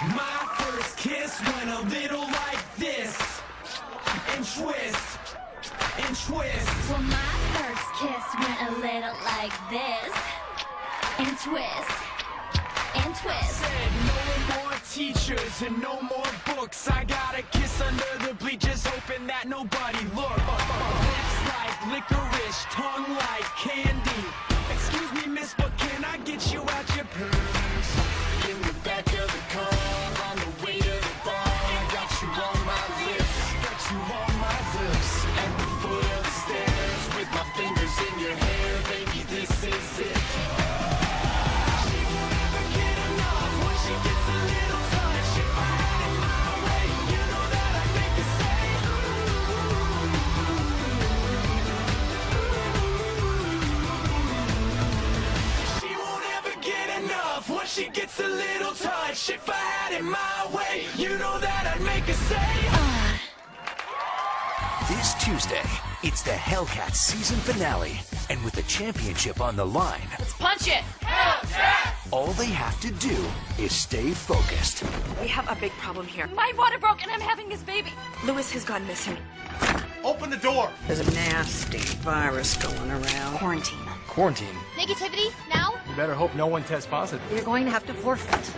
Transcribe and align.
My 0.00 0.48
first 0.56 0.96
kiss 0.96 1.38
went 1.44 1.68
a 1.68 1.82
little 1.82 2.22
like 2.22 2.76
this. 2.78 3.20
And 4.32 4.46
twist. 4.46 5.18
And 5.98 6.16
twist. 6.16 6.88
Well, 6.88 7.02
my 7.02 7.36
first 7.52 7.84
kiss 8.00 8.24
went 8.40 8.60
a 8.62 8.72
little 8.80 9.14
like 9.28 9.52
this. 9.68 10.10
And 11.18 11.36
twist. 11.36 12.00
And 12.94 13.14
twist. 13.14 13.60
Said 13.60 13.92
no 14.06 14.62
more 14.62 14.72
teachers 14.90 15.60
and 15.60 15.82
no 15.82 16.00
more 16.00 16.32
books. 16.46 16.88
I 16.88 17.04
got 17.04 17.38
a 17.38 17.42
kiss 17.52 17.78
under 17.82 18.26
the 18.26 18.32
bleachers, 18.32 18.86
hoping 18.86 19.26
that 19.26 19.48
nobody 19.48 20.02
looked. 20.16 20.48
Lips 21.12 21.36
like 21.52 21.76
licorice, 21.92 22.64
tongue 22.70 23.16
like 23.16 23.44
candy. 23.60 24.24
Excuse 24.72 25.12
me, 25.12 25.30
miss, 25.30 25.52
but 25.58 25.76
can 25.76 26.06
I 26.06 26.16
get 26.24 26.50
you 26.54 26.62
out 26.62 26.96
your 26.96 27.04
purse? 27.04 28.09
It 60.00 60.04
my 60.04 60.48
way, 60.52 60.86
you 60.96 61.10
know 61.18 61.38
that 61.38 61.72
I'd 61.74 61.84
make 61.84 62.04
her 62.04 62.12
say, 62.12 62.36
uh. 62.36 63.16
This 64.88 65.14
Tuesday, 65.22 65.62
it's 66.02 66.22
the 66.22 66.30
Hellcats 66.30 66.96
season 66.96 67.36
finale. 67.38 68.00
And 68.28 68.42
with 68.44 68.54
the 68.54 68.62
championship 68.62 69.40
on 69.40 69.56
the 69.56 69.64
line, 69.64 70.08
Let's 70.18 70.32
punch 70.34 70.68
it! 70.68 70.84
all 72.12 72.32
they 72.32 72.46
have 72.46 72.80
to 72.80 72.90
do 72.92 73.16
is 73.58 73.72
stay 73.72 74.10
focused. 74.10 74.84
We 75.20 75.28
have 75.28 75.48
a 75.50 75.60
big 75.60 75.72
problem 75.72 76.06
here. 76.06 76.28
My 76.28 76.52
water 76.56 76.78
broke 76.78 77.02
and 77.02 77.10
I'm 77.10 77.20
having 77.20 77.48
this 77.48 77.62
baby. 77.62 77.92
Lewis 78.24 78.50
has 78.52 78.64
gone 78.64 78.86
missing. 78.86 79.16
Open 80.02 80.30
the 80.30 80.36
door. 80.38 80.70
There's 80.86 81.00
a 81.00 81.10
nasty 81.12 81.78
virus 81.78 82.56
going 82.56 82.90
around. 82.90 83.38
Quarantine. 83.38 83.78
Quarantine. 84.06 84.56
Negativity? 84.76 85.32
Now? 85.52 85.74
You 85.88 85.94
better 85.94 86.14
hope 86.14 86.34
no 86.34 86.46
one 86.46 86.64
tests 86.64 86.88
positive. 86.88 87.22
You're 87.32 87.44
going 87.44 87.64
to 87.64 87.70
have 87.70 87.86
to 87.86 87.94
forfeit. 87.94 88.54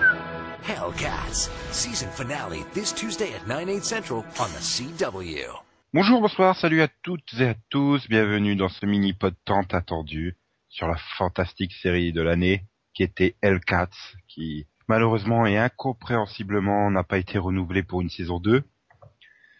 Hellcats, 0.62 1.50
season 1.72 2.08
finale 2.10 2.64
this 2.72 2.92
Tuesday 2.92 3.32
at 3.34 3.46
9, 3.48 3.68
8 3.68 3.84
central 3.84 4.24
on 4.38 4.46
the 4.48 4.60
CW. 4.60 5.50
Bonjour, 5.92 6.20
bonsoir, 6.20 6.56
salut 6.56 6.82
à 6.82 6.88
toutes 7.02 7.34
et 7.40 7.48
à 7.48 7.54
tous, 7.68 8.08
bienvenue 8.08 8.54
dans 8.56 8.68
ce 8.68 8.86
mini-pod 8.86 9.34
tant 9.44 9.62
attendu 9.72 10.36
sur 10.68 10.86
la 10.88 10.96
fantastique 11.18 11.72
série 11.72 12.12
de 12.12 12.22
l'année 12.22 12.64
qui 12.94 13.02
était 13.02 13.34
Hellcats, 13.42 13.88
qui 14.28 14.66
malheureusement 14.88 15.46
et 15.46 15.58
incompréhensiblement 15.58 16.90
n'a 16.90 17.02
pas 17.04 17.18
été 17.18 17.38
renouvelée 17.38 17.82
pour 17.82 18.00
une 18.00 18.10
saison 18.10 18.38
2. 18.38 18.62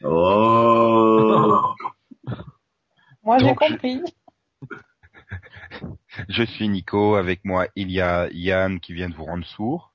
Oh 0.05 1.75
Moi, 3.25 3.39
j'ai 3.39 3.49
je- 3.49 3.55
compris. 3.55 4.01
Je 6.29 6.43
suis 6.45 6.69
Nico, 6.69 7.15
avec 7.15 7.43
moi 7.45 7.67
il 7.75 7.91
y 7.91 8.01
a 8.01 8.29
Yann 8.33 8.79
qui 8.81 8.93
vient 8.93 9.09
de 9.09 9.15
vous 9.15 9.25
rendre 9.25 9.47
sourd. 9.47 9.92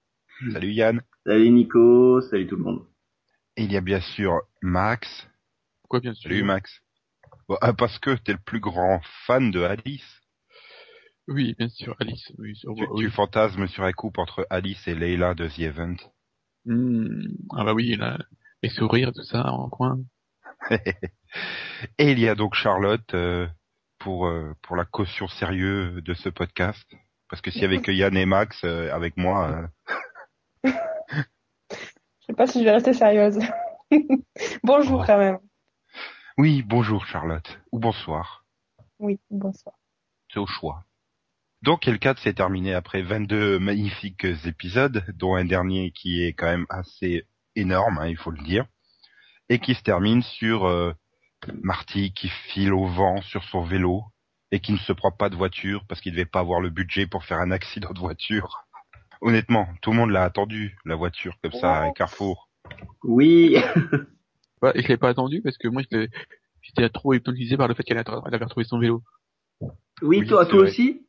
Salut 0.52 0.72
Yann. 0.72 1.02
Salut 1.26 1.50
Nico, 1.50 2.22
salut 2.22 2.48
tout 2.48 2.56
le 2.58 2.64
monde. 2.64 2.86
Et 3.56 3.64
il 3.64 3.72
y 3.72 3.78
a 3.78 3.82
bien 3.82 4.02
sûr 4.02 4.40
Max. 4.62 5.28
Pourquoi 5.82 6.00
bien 6.00 6.14
sûr 6.14 6.30
Salut 6.30 6.44
Max. 6.44 6.82
Bon, 7.48 7.58
ah, 7.62 7.74
parce 7.74 7.98
que 8.00 8.16
t'es 8.16 8.34
le 8.34 8.40
plus 8.46 8.60
grand 8.60 9.02
fan 9.26 9.52
de 9.52 9.62
Alice. 9.62 10.22
Oui, 11.28 11.56
bien 11.58 11.70
sûr, 11.70 11.96
Alice. 12.00 12.32
Oui, 12.38 12.56
sur- 12.56 12.74
Tu, 12.76 12.86
oui. 12.92 13.06
tu 13.06 13.10
fantasmes 13.12 13.68
sur 13.68 13.84
la 13.84 13.94
coupe 13.94 14.18
entre 14.18 14.46
Alice 14.50 14.88
et 14.88 14.96
Leila 14.96 15.34
de 15.34 15.48
The 15.48 15.60
Event. 15.60 15.96
Hmm, 16.66 17.08
Ah 17.56 17.64
bah 17.64 17.74
oui, 17.74 17.96
là, 17.96 18.18
les 18.64 18.70
sourires, 18.70 19.12
tout 19.14 19.24
ça, 19.24 19.46
en 19.52 19.70
coin. 19.70 20.00
Et 21.98 22.12
il 22.12 22.20
y 22.20 22.28
a 22.28 22.36
donc 22.36 22.56
Charlotte 22.56 23.14
euh, 23.14 23.48
pour 24.00 24.28
euh, 24.28 24.54
pour 24.64 24.76
la 24.76 24.86
caution 24.86 25.28
sérieuse 25.28 26.02
de 26.04 26.14
ce 26.14 26.30
podcast. 26.30 26.90
Parce 27.30 27.42
que 27.42 27.52
s'il 27.52 27.62
y 27.62 27.66
avait 27.66 27.82
que 27.82 27.92
Yann 27.92 28.16
et 28.16 28.26
Max 28.26 28.64
euh, 28.64 28.92
avec 28.94 29.18
moi, 29.18 29.50
euh, 29.52 29.68
Je 30.64 30.72
sais 32.28 32.34
pas 32.34 32.48
si 32.48 32.60
je 32.60 32.64
vais 32.66 32.72
rester 32.72 32.94
sérieuse. 32.94 33.40
Bonjour 34.64 35.06
quand 35.06 35.18
même. 35.18 35.40
oui, 36.38 36.62
bonjour 36.62 37.06
Charlotte 37.06 37.60
ou 37.72 37.80
bonsoir, 37.80 38.46
Oui, 39.00 39.20
bonsoir. 39.32 39.76
c'est 40.30 40.40
au 40.40 40.46
choix. 40.48 40.84
Donc 41.64 41.86
L4 41.88 42.18
s'est 42.20 42.34
terminé 42.34 42.74
après 42.74 43.02
22 43.02 43.60
magnifiques 43.60 44.26
épisodes, 44.46 45.04
dont 45.16 45.36
un 45.36 45.46
dernier 45.46 45.92
qui 45.92 46.24
est 46.24 46.34
quand 46.34 46.46
même 46.48 46.66
assez 46.70 47.26
énorme, 47.56 47.98
hein, 47.98 48.08
il 48.08 48.18
faut 48.18 48.32
le 48.32 48.44
dire, 48.44 48.66
et 49.50 49.60
qui 49.60 49.74
se 49.74 49.82
termine 49.82 50.22
sur 50.22 50.66
euh, 50.68 50.94
Marty 51.64 52.12
qui 52.14 52.28
file 52.28 52.74
au 52.74 52.86
vent 52.86 53.22
sur 53.22 53.44
son 53.46 53.62
vélo 53.64 54.04
et 54.52 54.60
qui 54.60 54.72
ne 54.74 54.78
se 54.78 54.94
prend 54.94 55.12
pas 55.12 55.30
de 55.30 55.36
voiture 55.36 55.86
parce 55.88 56.02
qu'il 56.02 56.12
devait 56.12 56.26
pas 56.26 56.42
avoir 56.42 56.60
le 56.60 56.70
budget 56.70 57.08
pour 57.08 57.24
faire 57.26 57.40
un 57.40 57.52
accident 57.52 57.92
de 57.94 58.00
voiture? 58.00 58.67
Honnêtement, 59.22 59.68
tout 59.84 59.92
le 59.92 59.98
monde 59.98 60.10
l'a 60.10 60.24
attendu, 60.24 60.76
la 60.84 60.96
voiture, 60.96 61.38
comme 61.44 61.52
ça, 61.52 61.78
à 61.78 61.82
un 61.84 61.92
Carrefour. 61.92 62.50
Oui, 63.04 63.56
Ouais, 64.62 64.72
et 64.76 64.82
je 64.82 64.88
l'ai 64.88 64.98
pas 64.98 65.10
attendu 65.10 65.42
parce 65.42 65.58
que 65.58 65.68
moi, 65.68 65.82
j'étais 66.62 66.90
trop 66.90 67.14
hypnotisé 67.14 67.58
par 67.58 67.68
le 67.68 67.74
fait 67.76 67.84
qu'elle 67.84 67.98
avait 67.98 68.38
retrouvé 68.46 68.66
son 68.66 68.80
vélo. 68.80 69.04
oui, 70.02 70.20
Oui, 70.20 70.28
toi, 70.28 70.46
c'est 70.46 70.52
toi 70.52 70.60
vrai. 70.60 70.70
aussi? 70.70 71.06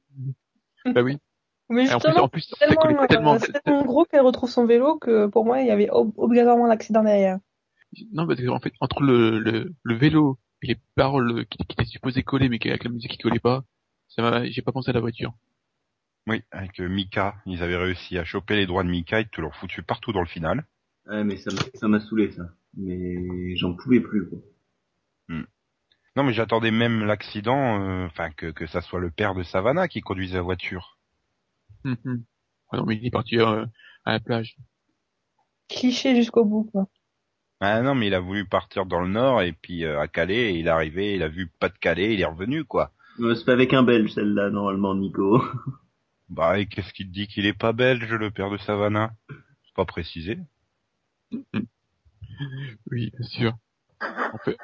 Bah 0.94 1.02
oui. 1.02 1.16
Mais 1.68 1.86
Et 1.88 1.94
en 1.94 2.00
plus, 2.00 2.12
justement, 2.12 2.24
en 2.24 2.28
plus, 2.28 2.42
ça 2.42 2.56
tellement, 2.58 2.76
collait 2.76 2.94
euh, 3.02 3.06
tellement. 3.08 3.38
c'est 3.38 3.52
tellement 3.62 3.84
gros 3.84 4.04
qu'elle 4.04 4.22
retrouve 4.22 4.50
son 4.50 4.66
vélo 4.66 4.98
que 4.98 5.26
pour 5.26 5.44
moi, 5.44 5.60
il 5.60 5.66
y 5.66 5.70
avait 5.70 5.90
ob- 5.90 6.12
obligatoirement 6.16 6.66
l'accident 6.66 7.02
derrière. 7.02 7.38
Non, 8.12 8.26
parce 8.26 8.40
que 8.40 8.48
en 8.48 8.60
fait, 8.60 8.72
entre 8.80 9.02
le, 9.02 9.38
le, 9.38 9.74
le 9.82 9.94
vélo 9.94 10.38
et 10.62 10.68
les 10.68 10.76
paroles 10.94 11.46
qui, 11.46 11.58
qui 11.58 11.72
étaient 11.72 11.84
supposées 11.84 12.22
coller, 12.22 12.48
mais 12.48 12.58
avec 12.66 12.84
la 12.84 12.90
musique 12.90 13.12
qui 13.12 13.18
collait 13.18 13.38
pas, 13.40 13.64
ça 14.08 14.22
m'a, 14.22 14.46
j'ai 14.46 14.62
pas 14.62 14.72
pensé 14.72 14.90
à 14.90 14.92
la 14.94 15.00
voiture. 15.00 15.32
Oui, 16.28 16.42
avec 16.50 16.78
euh, 16.80 16.88
Mika, 16.88 17.36
ils 17.46 17.62
avaient 17.62 17.76
réussi 17.76 18.18
à 18.18 18.24
choper 18.24 18.56
les 18.56 18.66
droits 18.66 18.84
de 18.84 18.90
Mika 18.90 19.20
et 19.20 19.24
te 19.26 19.40
l'ont 19.40 19.50
foutu 19.50 19.82
partout 19.82 20.12
dans 20.12 20.20
le 20.20 20.26
final. 20.26 20.64
Ouais, 21.06 21.24
mais 21.24 21.36
ça 21.38 21.50
m'a- 21.54 21.62
ça 21.74 21.88
m'a 21.88 22.00
saoulé, 22.00 22.30
ça. 22.32 22.50
Mais 22.76 23.56
j'en 23.56 23.74
pouvais 23.74 24.00
plus, 24.00 24.28
quoi. 24.28 24.38
Non, 26.16 26.24
mais 26.24 26.32
j'attendais 26.32 26.72
même 26.72 27.04
l'accident, 27.04 27.80
euh, 27.80 28.06
enfin 28.06 28.30
que, 28.32 28.46
que 28.46 28.66
ça 28.66 28.80
soit 28.80 28.98
le 28.98 29.10
père 29.10 29.36
de 29.36 29.44
Savannah 29.44 29.86
qui 29.86 30.00
conduisait 30.00 30.34
la 30.38 30.42
voiture. 30.42 30.98
Hum, 31.84 31.96
hum. 32.04 32.24
Non, 32.72 32.84
mais 32.86 32.96
il 32.96 33.06
est 33.06 33.10
parti 33.10 33.38
euh, 33.38 33.64
à 34.04 34.12
la 34.14 34.20
plage. 34.20 34.56
Cliché 35.68 36.16
jusqu'au 36.16 36.44
bout, 36.44 36.64
quoi. 36.72 36.88
Ah 37.60 37.82
non, 37.82 37.94
mais 37.94 38.08
il 38.08 38.14
a 38.14 38.20
voulu 38.20 38.46
partir 38.46 38.84
dans 38.84 39.00
le 39.00 39.08
nord 39.08 39.42
et 39.42 39.52
puis 39.52 39.84
euh, 39.84 40.00
à 40.00 40.08
Calais, 40.08 40.54
et 40.54 40.58
il 40.58 40.66
est 40.66 40.70
arrivé, 40.70 41.14
il 41.14 41.22
a 41.22 41.28
vu 41.28 41.46
pas 41.46 41.68
de 41.68 41.78
Calais, 41.78 42.14
il 42.14 42.20
est 42.20 42.24
revenu 42.24 42.64
quoi. 42.64 42.90
C'est 43.16 43.44
pas 43.44 43.52
avec 43.52 43.72
un 43.74 43.84
belge, 43.84 44.12
celle-là, 44.12 44.50
normalement, 44.50 44.94
Nico. 44.96 45.40
Bah 46.28 46.58
et 46.58 46.66
qu'est-ce 46.66 46.92
qu'il 46.92 47.06
te 47.08 47.12
dit 47.12 47.26
qu'il 47.26 47.46
est 47.46 47.58
pas 47.58 47.72
belge, 47.72 48.12
le 48.12 48.30
père 48.30 48.50
de 48.50 48.58
Savannah? 48.58 49.12
C'est 49.28 49.74
pas 49.74 49.84
précisé. 49.86 50.38
Oui, 52.90 53.10
bien 53.18 53.26
sûr. 53.28 53.52
En 54.00 54.38
fait, 54.44 54.56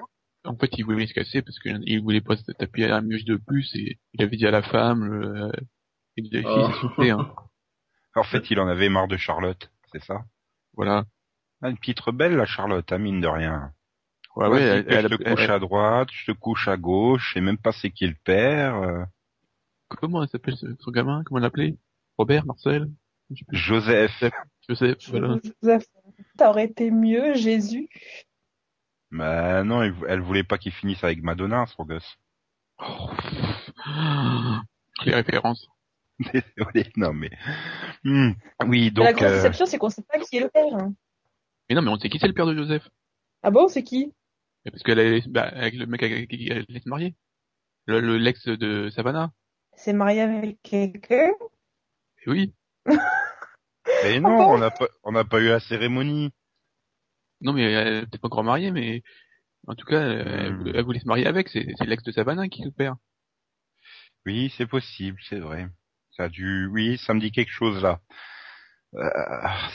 en 0.44 0.56
fait, 0.56 0.70
il 0.78 0.84
voulait 0.84 1.06
se 1.06 1.14
casser 1.14 1.42
parce 1.42 1.58
qu'il 1.58 2.00
voulait 2.03 2.20
pas 2.20 2.36
se 2.36 2.53
taper 2.53 2.84
un 2.91 3.00
mioche 3.00 3.24
de 3.24 3.36
plus 3.36 3.74
et 3.74 3.98
il 4.12 4.22
avait 4.22 4.36
dit 4.36 4.47
à 4.47 4.53
la 4.53 4.62
femme, 4.62 5.04
le, 5.04 5.50
et 6.16 6.22
les 6.22 6.42
filles, 6.42 6.47
Oh. 6.47 6.70
ça 6.72 6.80
soufflait, 6.80 7.10
hein. 7.10 7.34
En 8.16 8.22
fait, 8.22 8.48
il 8.50 8.60
en 8.60 8.69
avait 8.69 8.88
marre 8.88 9.08
de 9.08 9.16
Charlotte, 9.16 9.72
c'est 9.91 10.04
ça? 10.04 10.22
Voilà. 10.74 11.04
ah, 11.62 11.71
Une 11.71 11.78
petite 11.78 11.98
rebelle 11.98 12.36
la 12.36 12.47
Charlotte, 12.47 12.92
à 12.92 12.98
mine 12.98 13.21
de 13.21 13.27
rien. 13.27 13.72
Ouais, 14.36 14.47
ouais, 14.47 14.62
elle, 14.62 14.84
je 14.89 14.94
elle- 14.94 15.09
te 15.09 15.15
couche 15.16 15.41
elle- 15.42 15.50
à 15.50 15.59
droite, 15.59 16.09
je 16.12 16.27
te 16.30 16.39
couche 16.39 16.68
à 16.68 16.77
gauche, 16.77 17.28
je 17.30 17.34
sais 17.34 17.41
même 17.41 17.59
pas 17.59 17.72
c'est 17.72 17.91
qui 17.91 18.06
le 18.06 18.15
père. 18.22 19.06
Comment 19.96 20.22
elle 20.22 20.28
s'appelle 20.28 20.56
ce- 20.56 20.74
son 20.80 20.91
gamin? 20.91 21.22
Comment 21.24 21.38
elle 21.38 21.44
l'appelait? 21.44 21.76
Robert, 22.18 22.46
Marcel? 22.46 22.88
Joseph. 23.50 24.22
Joseph, 24.68 24.98
voilà. 25.10 25.38
Joseph, 25.62 25.84
ça 26.38 26.50
aurait 26.50 26.66
été 26.66 26.91
mieux, 26.91 27.34
Jésus. 27.34 27.88
Bah 29.10 29.62
non, 29.64 29.82
elle 29.82 29.94
elle 30.08 30.20
voulait 30.20 30.44
pas 30.44 30.58
qu'il 30.58 30.72
finisse 30.72 31.02
avec 31.04 31.22
Madonna, 31.22 31.66
son 31.66 31.84
gosse. 31.84 32.16
Oh. 32.80 33.08
Les 35.04 35.14
références. 35.14 35.66
Désolé, 36.18 36.92
non 36.96 37.12
mais... 37.12 37.30
Hmm. 38.04 38.32
Oui, 38.66 38.92
la 38.96 39.12
donc... 39.12 39.14
grosse 39.16 39.28
euh, 39.30 39.36
déception, 39.36 39.66
c'est 39.66 39.78
qu'on 39.78 39.91
sait 39.91 40.02
pas 40.02 40.18
qui 40.20 40.36
est 40.36 40.41
le 40.41 40.48
père. 40.48 40.74
hein. 40.74 40.94
Mais 41.68 41.74
non, 41.76 41.82
mais 41.82 41.91
on 41.91 41.98
sait 41.98 42.08
qui 42.08 42.18
c'est 42.18 42.28
le 42.28 42.34
père 42.34 42.46
de 42.46 42.54
Joseph. 42.54 42.88
Ah 43.42 43.50
bon, 43.50 43.68
c'est 43.68 43.82
qui? 43.82 44.12
Parce 44.64 44.82
qu'elle 44.82 44.98
est, 44.98 45.28
bah, 45.28 45.42
avec 45.42 45.74
le 45.74 45.86
mec 45.86 46.02
avec 46.02 46.28
qui 46.30 46.48
elle 46.50 46.64
est 46.68 46.86
mariée. 46.86 47.14
Le, 47.86 48.00
le- 48.00 48.16
l'ex 48.18 48.46
de 48.46 48.88
Savannah. 48.91 49.30
C'est 49.76 49.92
marié 49.92 50.22
avec 50.22 50.62
quelqu'un? 50.62 51.32
Et 52.26 52.30
oui. 52.30 52.54
Mais 54.04 54.21
non, 54.21 54.50
on 54.50 54.59
n'a 54.59 54.71
pas, 54.71 54.86
on 55.03 55.12
n'a 55.12 55.24
pas 55.24 55.41
eu 55.41 55.48
la 55.48 55.60
cérémonie. 55.60 56.30
Non, 57.41 57.53
mais 57.53 57.62
elle 57.71 57.94
est 57.94 58.00
peut-être 58.06 58.21
pas 58.22 58.28
encore 58.28 58.44
mariée, 58.44 58.71
mais 58.71 59.03
en 59.66 59.74
tout 59.74 59.84
cas, 59.86 60.00
Hmm. 60.00 60.66
elle, 60.66 60.72
elle 60.76 60.84
voulait 60.84 61.00
se 61.00 61.06
marier 61.06 61.26
avec. 61.26 61.48
C'est 61.48 61.66
c'est 61.76 61.84
l'ex 61.86 62.03
de 62.03 62.12
Savannah 62.12 62.48
qui 62.48 62.62
le 62.62 62.71
perd. 62.71 62.97
Oui, 64.24 64.53
c'est 64.56 64.66
possible, 64.66 65.18
c'est 65.28 65.38
vrai. 65.41 65.68
Ça 66.16 66.24
a 66.24 66.28
dû, 66.28 66.66
oui, 66.72 66.97
ça 66.98 67.12
me 67.12 67.20
dit 67.20 67.32
quelque 67.32 67.50
chose 67.50 67.82
là. 67.82 68.00
Euh, 68.94 69.10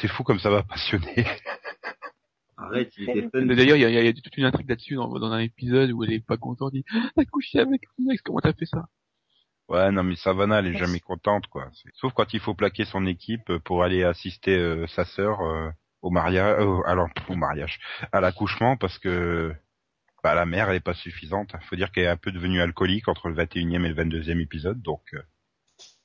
c'est 0.02 0.08
fou 0.08 0.24
comme 0.24 0.40
ça 0.40 0.50
va 0.50 0.64
passionner. 0.64 1.26
Arrête, 2.58 2.92
il 2.98 3.10
était 3.10 3.30
fun. 3.30 3.46
D'ailleurs, 3.46 3.78
il 3.78 3.82
y 3.82 3.86
a, 3.86 3.90
il 3.90 4.06
y 4.06 4.08
a 4.08 4.14
toute 4.14 4.38
une 4.38 4.46
intrigue 4.46 4.70
là-dessus 4.70 4.96
dans, 4.96 5.08
dans 5.20 5.32
un 5.32 5.40
épisode 5.40 5.92
où 5.92 6.04
elle 6.04 6.14
est 6.14 6.26
pas 6.26 6.38
contente. 6.38 6.72
Elle 6.74 6.82
dit, 6.82 6.86
Ah, 6.94 7.10
t'as 7.16 7.26
couché 7.26 7.60
avec 7.60 7.82
ton 7.98 8.10
ex, 8.12 8.22
comment 8.22 8.40
t'as 8.40 8.54
fait 8.54 8.66
ça? 8.66 8.88
Ouais, 9.70 9.92
non, 9.92 10.04
mais 10.04 10.16
Savannah, 10.16 10.60
elle 10.60 10.68
est 10.68 10.78
jamais 10.78 11.00
contente, 11.00 11.48
quoi. 11.48 11.70
Sauf 11.94 12.12
quand 12.14 12.34
il 12.34 12.40
faut 12.40 12.56
plaquer 12.56 12.86
son 12.86 13.06
équipe 13.06 13.56
pour 13.60 13.84
aller 13.84 14.04
assister 14.04 14.58
euh, 14.58 14.88
sa 14.88 15.06
sœur 15.06 15.42
euh, 15.42 15.70
au 16.02 16.10
mariage, 16.10 16.58
euh, 16.60 16.82
alors 16.88 17.08
au 17.30 17.36
mariage, 17.36 17.80
à 18.12 18.20
l'accouchement, 18.20 18.78
parce 18.78 18.98
que 18.98 19.54
bah, 20.24 20.34
la 20.34 20.46
mère, 20.48 20.70
elle 20.70 20.78
est 20.78 20.80
pas 20.80 20.96
suffisante. 20.96 21.54
Faut 21.70 21.76
dire 21.76 21.92
qu'elle 21.92 22.06
est 22.06 22.08
un 22.08 22.18
peu 22.18 22.32
devenue 22.32 22.62
alcoolique 22.62 23.08
entre 23.08 23.30
le 23.30 23.36
21e 23.36 23.86
et 23.86 23.90
le 23.90 23.96
22e 23.96 24.40
épisode, 24.42 24.82
donc. 24.82 25.04
euh, 25.14 25.22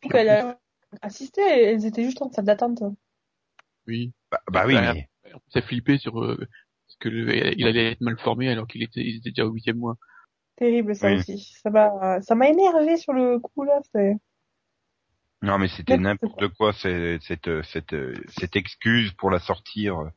Donc 0.02 0.14
elle 0.14 0.28
a 0.28 0.58
assisté, 1.00 1.40
elles 1.43 1.87
étaient 1.87 2.05
juste 2.05 2.20
en 2.22 2.31
salle 2.31 2.44
d'attente. 2.44 2.82
Oui. 3.87 4.12
bah, 4.31 4.40
bah 4.50 4.64
oui, 4.66 4.75
mais 4.75 5.08
On 5.34 5.50
s'est 5.50 5.62
flippé 5.62 5.99
sur 5.99 6.22
euh, 6.22 6.37
parce 6.87 6.96
que 7.00 7.08
le- 7.08 7.58
il 7.58 7.66
allait 7.66 7.93
être 7.93 8.00
mal 8.02 8.19
formé 8.19 8.50
alors 8.50 8.66
qu'il 8.66 8.82
était, 8.82 9.00
il 9.00 9.16
était 9.16 9.31
déjà 9.31 9.46
au 9.46 9.52
huitième 9.52 9.78
mois. 9.78 9.96
Terrible 10.56 10.95
ça 10.95 11.09
Oui. 11.09 11.17
aussi. 11.17 11.53
Ça 11.62 11.71
m'a, 11.71 12.21
ça 12.23 12.35
m'a 12.35 12.49
énervé 12.49 12.97
sur 12.97 13.12
le 13.12 13.39
coup 13.39 13.65
là. 13.65 13.81
C'est... 13.93 14.17
non, 15.43 15.59
mais 15.59 15.69
c'était 15.69 15.99
N'importe 15.99 16.49
quoi. 16.49 16.73
c'est- 16.73 17.19
cette 17.23 17.62
cette 17.62 17.95
cette 18.29 18.56
excuse 18.56 19.12
pour 19.12 19.31
la 19.31 19.41
sortir. 19.41 19.97
En 19.99 20.11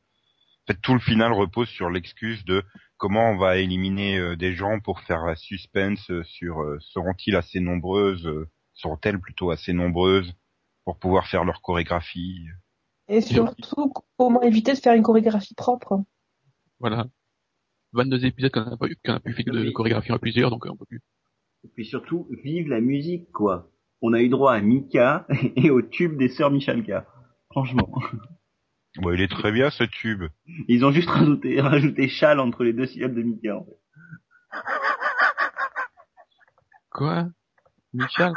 fait, 0.66 0.80
tout 0.80 0.94
le 0.94 1.00
final 1.00 1.32
repose 1.32 1.68
sur 1.68 1.90
l'excuse 1.90 2.44
de 2.44 2.62
comment 2.98 3.30
on 3.30 3.36
va 3.38 3.56
éliminer 3.56 4.18
euh, 4.18 4.36
des 4.36 4.54
gens 4.54 4.80
pour 4.80 5.00
faire 5.00 5.24
la 5.24 5.34
suspense 5.34 6.10
euh, 6.10 6.22
sur 6.24 6.60
euh, 6.62 6.78
seront-ils 6.80 7.36
assez 7.36 7.58
nombreuses, 7.60 8.26
euh, 8.26 8.48
seront-elles 8.74 9.18
plutôt 9.20 9.50
assez 9.50 9.72
nombreuses 9.72 10.32
pour 10.84 10.98
pouvoir 10.98 11.26
faire 11.26 11.44
leur 11.44 11.62
chorégraphie? 11.62 12.46
Et 13.08 13.22
surtout, 13.22 13.92
comment 14.18 14.42
éviter 14.42 14.74
de 14.74 14.78
faire 14.78 14.94
une 14.94 15.02
chorégraphie 15.02 15.54
propre? 15.54 16.02
Voilà. 16.80 17.06
22 17.92 18.26
épisodes 18.26 18.50
qu'on 18.50 18.60
a 18.60 18.76
pas 18.76 18.86
eu, 18.86 18.96
qu'on 19.04 19.14
a 19.14 19.20
pu 19.20 19.32
faire 19.32 19.52
de, 19.52 19.64
de 19.64 19.70
chorégraphie 19.70 20.12
en 20.12 20.18
plusieurs, 20.18 20.50
donc 20.50 20.66
on 20.66 20.76
peut 20.76 20.84
plus. 20.86 21.00
Et 21.64 21.68
puis 21.68 21.86
surtout, 21.86 22.28
vive 22.44 22.68
la 22.68 22.80
musique, 22.80 23.30
quoi. 23.32 23.70
On 24.00 24.12
a 24.12 24.20
eu 24.20 24.28
droit 24.28 24.52
à 24.52 24.60
Mika 24.60 25.26
et 25.56 25.70
au 25.70 25.82
tube 25.82 26.16
des 26.16 26.28
sœurs 26.28 26.50
Michalka. 26.50 27.06
Franchement. 27.50 27.90
Bon, 28.96 29.12
il 29.12 29.20
est 29.20 29.30
très 29.30 29.52
bien 29.52 29.70
ce 29.70 29.84
tube. 29.84 30.24
Ils 30.66 30.84
ont 30.84 30.90
juste 30.90 31.10
rajouté, 31.10 31.60
rajouté 31.60 32.08
châle 32.08 32.40
entre 32.40 32.64
les 32.64 32.72
deux 32.72 32.86
syllabes 32.86 33.14
de 33.14 33.22
Mika, 33.22 33.56
en 33.56 33.64
fait. 33.64 33.78
Quoi? 36.90 37.28
Michel? 37.92 38.32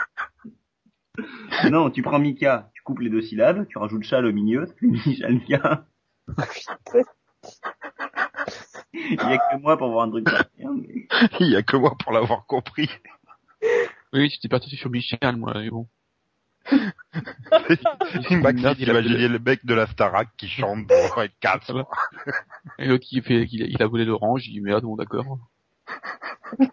Non, 1.72 1.90
tu 1.90 2.04
prends 2.04 2.20
Mika, 2.20 2.70
tu 2.74 2.84
coupes 2.84 3.00
les 3.00 3.10
deux 3.10 3.22
syllabes, 3.22 3.66
tu 3.70 3.80
rajoutes 3.80 4.04
châle 4.04 4.26
au 4.26 4.34
milieu, 4.34 4.68
fait 4.68 4.86
Michalka. 4.86 5.88
Il 8.94 9.14
y 9.14 9.34
a 9.34 9.38
que 9.38 9.58
moi 9.62 9.78
pour 9.78 9.90
voir 9.92 10.06
un 10.08 10.10
truc 10.12 10.26
pareil, 10.26 10.46
hein, 10.66 10.76
mais- 10.76 11.08
il 11.40 11.50
y 11.52 11.56
a 11.56 11.64
que 11.64 11.78
moi 11.78 11.96
pour 11.98 12.12
l'avoir 12.12 12.46
compris. 12.46 12.90
Oui, 14.14 14.30
j'étais 14.30 14.50
parti 14.50 14.76
sur 14.76 14.90
Michel, 14.90 15.38
moi, 15.38 15.54
mais 15.56 15.70
bon. 15.70 15.88
Maxime, 16.72 18.42
Merde, 18.42 18.78
il 18.80 18.90
a 18.90 18.94
imaginez 18.94 19.28
le 19.28 19.40
mec 19.40 19.66
de 19.66 19.74
la 19.74 19.88
Starac 19.88 20.30
qui 20.38 20.48
chante 20.48 20.86
dans. 20.88 21.08
Ça 21.66 21.74
va. 21.74 21.88
Et 22.78 22.86
l'autre 22.86 23.06
qui 23.06 23.22
fait, 23.22 23.48
qu'il 23.48 23.64
a, 23.64 23.66
il 23.66 23.82
a 23.82 23.88
volé 23.88 24.06
l'orange, 24.06 24.48
il 24.48 24.54
dit 24.54 24.62
merde, 24.62 24.84
bon 24.84 24.96
d'accord. 24.96 25.40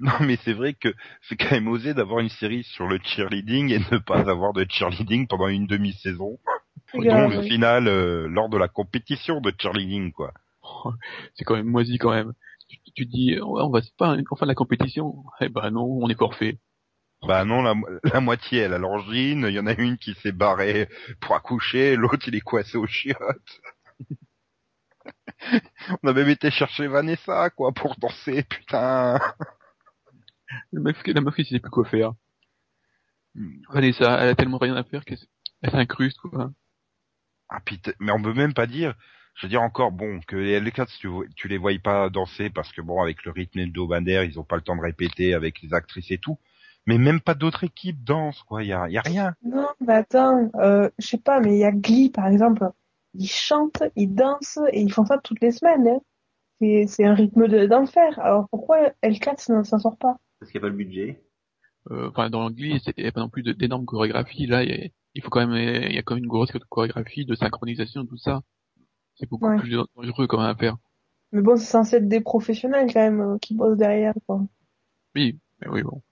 Non, 0.02 0.12
mais 0.20 0.36
c'est 0.44 0.52
vrai 0.54 0.74
que 0.74 0.94
c'est 1.22 1.36
quand 1.36 1.50
même 1.52 1.68
osé 1.68 1.94
d'avoir 1.94 2.20
une 2.20 2.28
série 2.28 2.64
sur 2.64 2.86
le 2.88 2.98
cheerleading 3.02 3.70
et 3.70 3.78
ne 3.78 3.98
pas 3.98 4.20
avoir 4.28 4.52
de 4.52 4.66
cheerleading 4.68 5.26
pendant 5.28 5.48
une 5.48 5.66
demi-saison. 5.66 6.38
Dont 6.94 7.02
grave, 7.02 7.30
le 7.30 7.40
oui. 7.40 7.48
final 7.48 7.88
euh, 7.88 8.26
lors 8.28 8.48
de 8.48 8.58
la 8.58 8.68
compétition 8.68 9.40
de 9.40 9.52
cheerleading, 9.58 10.12
quoi. 10.12 10.32
C'est 11.34 11.44
quand 11.44 11.56
même 11.56 11.66
moisi 11.66 11.98
quand 11.98 12.10
même. 12.12 12.32
Tu, 12.68 12.78
tu 12.94 13.06
te 13.06 13.10
dis, 13.10 13.40
ouais, 13.40 13.62
on 13.62 13.70
va 13.70 13.82
c'est 13.82 13.96
pas 13.96 14.16
enfin 14.30 14.46
la 14.46 14.54
compétition. 14.54 15.24
Eh 15.40 15.48
ben 15.48 15.70
non, 15.70 15.82
on 15.84 16.08
est 16.08 16.18
forfait. 16.18 16.58
Bah 17.26 17.44
non, 17.46 17.62
la, 17.62 17.74
mo- 17.74 17.88
la 18.04 18.20
moitié 18.20 18.58
elle 18.60 18.74
a 18.74 18.78
l'angine, 18.78 19.46
il 19.48 19.54
y 19.54 19.58
en 19.58 19.66
a 19.66 19.72
une 19.74 19.96
qui 19.98 20.14
s'est 20.14 20.32
barrée 20.32 20.88
pour 21.20 21.34
accoucher, 21.34 21.96
l'autre 21.96 22.28
il 22.28 22.34
est 22.34 22.40
coincé 22.40 22.76
aux 22.76 22.86
chiottes. 22.86 23.60
On 26.02 26.08
a 26.08 26.12
même 26.12 26.28
été 26.28 26.50
chercher 26.50 26.86
Vanessa, 26.86 27.50
quoi, 27.50 27.72
pour 27.72 27.96
danser, 27.98 28.42
putain. 28.44 29.18
Le 30.72 30.82
la 31.12 31.20
meuf, 31.20 31.34
il 31.38 31.46
sait 31.46 31.60
plus 31.60 31.70
quoi 31.70 31.84
faire. 31.84 32.12
Hmm. 33.34 33.62
Vanessa, 33.70 34.18
elle 34.20 34.30
a 34.30 34.34
tellement 34.34 34.58
rien 34.58 34.76
à 34.76 34.84
faire 34.84 35.04
qu'elle 35.04 35.18
s'incruste, 35.70 36.18
quoi. 36.18 36.50
Ah 37.48 37.60
putain, 37.64 37.92
mais 37.98 38.12
on 38.12 38.22
peut 38.22 38.32
même 38.32 38.54
pas 38.54 38.66
dire, 38.66 38.94
je 39.34 39.46
veux 39.46 39.50
dire 39.50 39.62
encore, 39.62 39.90
bon, 39.90 40.20
que 40.26 40.36
les 40.36 40.60
L4, 40.60 40.96
tu, 40.98 41.08
vois- 41.08 41.26
tu 41.34 41.48
les 41.48 41.58
voyais 41.58 41.78
pas 41.78 42.08
danser 42.08 42.50
parce 42.50 42.72
que 42.72 42.80
bon, 42.80 43.02
avec 43.02 43.24
le 43.24 43.32
rythme 43.32 43.58
et 43.58 43.66
le 43.66 43.72
dobander, 43.72 44.24
ils 44.28 44.38
ont 44.38 44.44
pas 44.44 44.56
le 44.56 44.62
temps 44.62 44.76
de 44.76 44.80
répéter 44.80 45.34
avec 45.34 45.60
les 45.62 45.74
actrices 45.74 46.10
et 46.10 46.18
tout. 46.18 46.38
Mais 46.86 46.98
même 46.98 47.20
pas 47.20 47.34
d'autres 47.34 47.64
équipes 47.64 48.02
dansent, 48.02 48.42
quoi, 48.42 48.64
y 48.64 48.72
a, 48.72 48.88
y 48.88 48.98
a 48.98 49.02
rien. 49.02 49.34
Non, 49.42 49.68
mais 49.80 49.94
attends, 49.94 50.50
euh, 50.56 50.88
je 50.98 51.06
sais 51.06 51.18
pas, 51.18 51.40
mais 51.40 51.54
il 51.54 51.58
y 51.58 51.64
a 51.64 51.72
Glee 51.72 52.10
par 52.10 52.26
exemple. 52.26 52.70
Ils 53.14 53.28
chantent, 53.28 53.82
ils 53.96 54.14
dansent 54.14 54.60
et 54.72 54.80
ils 54.80 54.92
font 54.92 55.04
ça 55.04 55.18
toutes 55.18 55.40
les 55.40 55.50
semaines. 55.50 55.86
Hein. 55.88 56.00
C'est, 56.86 57.04
un 57.04 57.14
rythme 57.14 57.48
de, 57.48 57.66
d'enfer. 57.66 58.18
Alors 58.20 58.48
pourquoi 58.50 58.90
L4 59.02 59.52
ne 59.52 59.62
s'en 59.62 59.78
sort 59.78 59.96
pas? 59.96 60.18
Parce 60.40 60.50
qu'il 60.50 60.60
n'y 60.60 60.66
a 60.66 60.68
pas 60.68 60.72
le 60.72 60.76
budget. 60.76 61.22
Euh, 61.90 62.08
Enfin, 62.10 62.30
dans 62.30 62.40
l'anglais, 62.40 62.78
il 62.96 63.02
n'y 63.02 63.08
a 63.08 63.12
pas 63.12 63.20
non 63.20 63.28
plus 63.28 63.42
d'énormes 63.42 63.86
chorégraphies. 63.86 64.46
Là, 64.46 64.62
il 64.64 64.70
y 64.70 64.72
a, 64.72 64.88
il 65.14 65.22
faut 65.22 65.30
quand 65.30 65.46
même, 65.46 65.56
il 65.88 65.94
y 65.94 65.98
a 65.98 66.02
quand 66.02 66.14
même 66.14 66.24
une 66.24 66.30
grosse 66.30 66.52
chorégraphie 66.68 67.24
de 67.26 67.34
synchronisation, 67.34 68.06
tout 68.06 68.16
ça. 68.18 68.42
C'est 69.16 69.28
beaucoup 69.28 69.46
Ouais. 69.46 69.58
plus 69.58 69.70
dangereux 69.96 70.26
quand 70.26 70.38
même 70.38 70.50
à 70.50 70.56
faire. 70.56 70.76
Mais 71.32 71.42
bon, 71.42 71.56
c'est 71.56 71.64
censé 71.66 71.96
être 71.96 72.08
des 72.08 72.20
professionnels 72.20 72.90
quand 72.92 73.00
même 73.00 73.20
euh, 73.20 73.38
qui 73.38 73.54
bossent 73.54 73.76
derrière. 73.78 74.14
Quoi. 74.26 74.42
Oui, 75.14 75.38
mais 75.60 75.68
oui, 75.68 75.82
bon. 75.82 76.02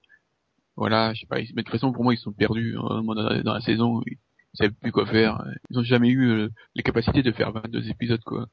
Voilà, 0.76 1.12
je 1.14 1.20
sais 1.20 1.26
pas. 1.26 1.40
ils- 1.40 1.52
Mais 1.54 1.62
de 1.62 1.66
toute 1.66 1.72
façon, 1.72 1.92
pour 1.92 2.04
moi, 2.04 2.14
ils 2.14 2.18
sont 2.18 2.32
perdus 2.32 2.76
hein, 2.78 3.02
moi, 3.02 3.14
dans, 3.14 3.28
la, 3.28 3.42
dans 3.42 3.54
la 3.54 3.60
saison. 3.60 4.02
Ils 4.06 4.18
savent 4.54 4.72
plus 4.72 4.92
quoi 4.92 5.06
faire. 5.06 5.44
Ils 5.70 5.78
ont 5.78 5.82
jamais 5.82 6.08
eu 6.10 6.28
euh, 6.30 6.48
les 6.74 6.82
capacités 6.82 7.22
de 7.22 7.32
faire 7.32 7.52
22 7.52 7.88
épisodes, 7.90 8.22
quoi. 8.24 8.46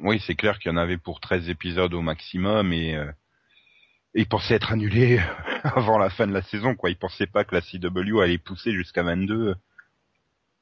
Oui, 0.00 0.20
c'est 0.26 0.34
clair 0.34 0.58
qu'il 0.58 0.70
y 0.70 0.74
en 0.74 0.76
avait 0.76 0.98
pour 0.98 1.20
13 1.20 1.48
épisodes 1.48 1.94
au 1.94 2.02
maximum 2.02 2.72
et 2.72 2.94
euh, 2.96 3.10
ils 4.20 4.28
pensaient 4.28 4.54
être 4.54 4.72
annulés 4.72 5.20
avant 5.64 5.98
la 5.98 6.10
fin 6.10 6.26
de 6.26 6.32
la 6.32 6.42
saison, 6.42 6.74
quoi. 6.74 6.90
Ils 6.90 6.96
pensaient 6.98 7.26
pas 7.26 7.44
que 7.44 7.54
la 7.54 7.60
CW 7.60 8.20
allait 8.20 8.38
pousser 8.38 8.72
jusqu'à 8.72 9.02
22. 9.02 9.54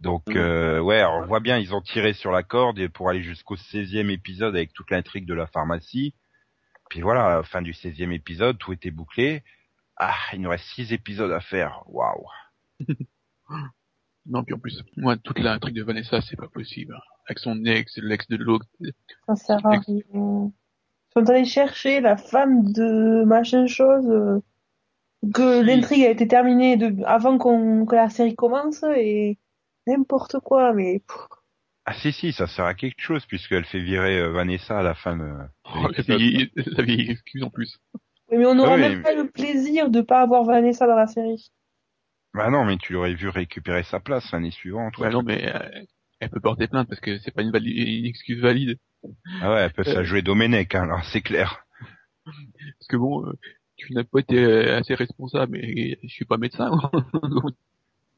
Donc, 0.00 0.28
Mhm. 0.28 0.37
euh, 0.37 0.80
ouais, 0.80 0.99
alors, 0.99 1.23
on 1.23 1.26
voit 1.26 1.40
bien, 1.40 1.58
ils 1.58 1.75
ont 1.75 1.80
tiré 1.80 2.12
sur 2.12 2.30
la 2.30 2.42
corde 2.42 2.78
et 2.78 2.88
pour 2.88 3.08
aller 3.08 3.23
jusqu'au 3.23 3.56
16e 3.56 4.11
épisode 4.11 4.54
avec 4.54 4.73
toute 4.73 4.90
l'intrigue 4.90 5.25
de 5.26 5.34
la 5.34 5.46
pharmacie. 5.46 6.14
Puis 6.90 7.00
voilà, 7.00 7.26
à 7.26 7.34
la 7.37 7.42
fin 7.42 7.62
du 7.62 7.73
16e 7.73 8.12
épisode, 8.12 8.58
tout 8.58 8.73
était 8.73 8.90
bouclé. 8.90 9.42
Ah, 9.96 10.14
il 10.32 10.40
nous 10.40 10.50
reste 10.50 10.64
6 10.75 10.92
épisodes 10.92 11.30
à 11.32 11.40
faire. 11.40 11.82
Waouh. 11.87 12.26
Non, 14.26 14.42
puis 14.42 14.54
en 14.54 14.58
plus, 14.58 14.82
moi, 14.96 15.16
toute 15.16 15.38
la 15.38 15.58
truc 15.58 15.75
de 15.75 15.82
Vanessa, 15.82 16.20
c'est 16.23 16.37
pas 16.37 16.49
possible. 16.49 16.99
Avec 17.28 17.38
son 17.38 17.64
ex, 17.64 17.96
l'ex 17.99 18.26
de 18.28 18.37
l'autre. 18.37 18.66
Ça 19.26 19.37
sert 19.37 19.66
à 19.66 19.78
rien. 19.78 20.50
Ils 21.16 21.21
sont 21.21 21.30
allés 21.30 21.44
chercher 21.44 22.00
la 22.00 22.16
femme 22.16 22.73
de 22.73 23.25
machin 23.25 23.66
chose. 23.66 24.06
euh, 24.09 24.40
que 25.33 25.61
Si. 25.61 25.66
l'intrigue 25.66 26.04
a 26.04 26.11
été 26.11 26.28
terminée 26.28 26.76
de, 26.76 27.02
avant 27.04 27.38
qu'on, 27.38 27.87
que 27.87 27.94
la 27.94 28.11
série 28.11 28.35
commence 28.35 28.83
et 28.97 29.38
n'importe 29.87 30.38
quoi. 30.40 30.73
Mais 30.75 31.02
Ah 31.87 31.94
si, 31.94 32.12
si, 32.12 32.33
ça 32.33 32.47
sert 32.47 32.64
à 32.66 32.75
quelque 32.75 33.00
chose 33.00 33.25
puisqu'elle 33.26 33.64
fait 33.64 33.80
virer 33.80 34.18
euh, 34.18 34.33
Vanessa 34.33 34.78
à 34.78 34.83
la 34.83 34.94
fin 34.94 35.16
de... 35.16 35.23
de 35.25 35.38
Oh, 35.64 35.88
la 36.76 36.83
vieille, 36.85 37.11
excuse 37.11 37.42
en 37.42 37.50
plus. 37.50 37.78
mais 38.30 38.44
on 38.44 38.54
n'aura 38.54 38.75
Oui, 38.75 38.80
même 38.80 38.97
mais- 38.99 39.02
pas 39.02 39.14
le 39.14 39.30
plaisir 39.30 39.88
de 39.90 40.00
pas 40.02 40.21
avoir 40.21 40.44
Vanessa 40.44 40.87
dans 40.87 40.97
la 40.97 41.06
série. 41.06 41.50
Bah 42.35 42.50
non, 42.50 42.64
mais 42.64 42.76
tu 42.76 42.92
l'aurais 42.92 43.14
vu 43.14 43.28
récupérer 43.28 43.85
sa 43.85 44.00
place 44.00 44.30
l'année 44.33 44.50
suivante. 44.50 44.99
Ouais, 44.99 45.09
non, 45.11 45.23
mais 45.23 45.54
euh, 45.54 45.85
elle 46.21 46.30
peut 46.30 46.40
porter 46.40 46.66
plainte 46.66 46.88
parce 46.88 47.00
que 47.00 47.18
c'est 47.21 47.30
pas 47.30 47.42
une, 47.42 47.52
vali- 47.52 47.99
une 48.00 48.06
excuse 48.06 48.40
valide. 48.40 48.76
Ah 49.40 49.52
ouais, 49.52 49.61
elle 49.61 49.73
peut 49.73 49.84
Euh. 49.87 50.04
jouer 50.04 50.23
Domenech, 50.23 50.75
hein, 50.75 50.82
alors 50.84 51.04
c'est 51.06 51.20
clair. 51.23 51.64
Parce 52.25 52.88
que 52.88 52.96
bon, 52.96 53.26
euh, 53.26 53.32
tu 53.76 53.92
n'as 53.92 54.04
pas 54.04 54.20
été 54.20 54.38
euh, 54.42 54.78
assez 54.78 54.94
responsable, 54.94 55.52
mais 55.58 55.99
je 56.02 56.08
suis 56.08 56.25
pas 56.25 56.38
médecin. 56.38 56.70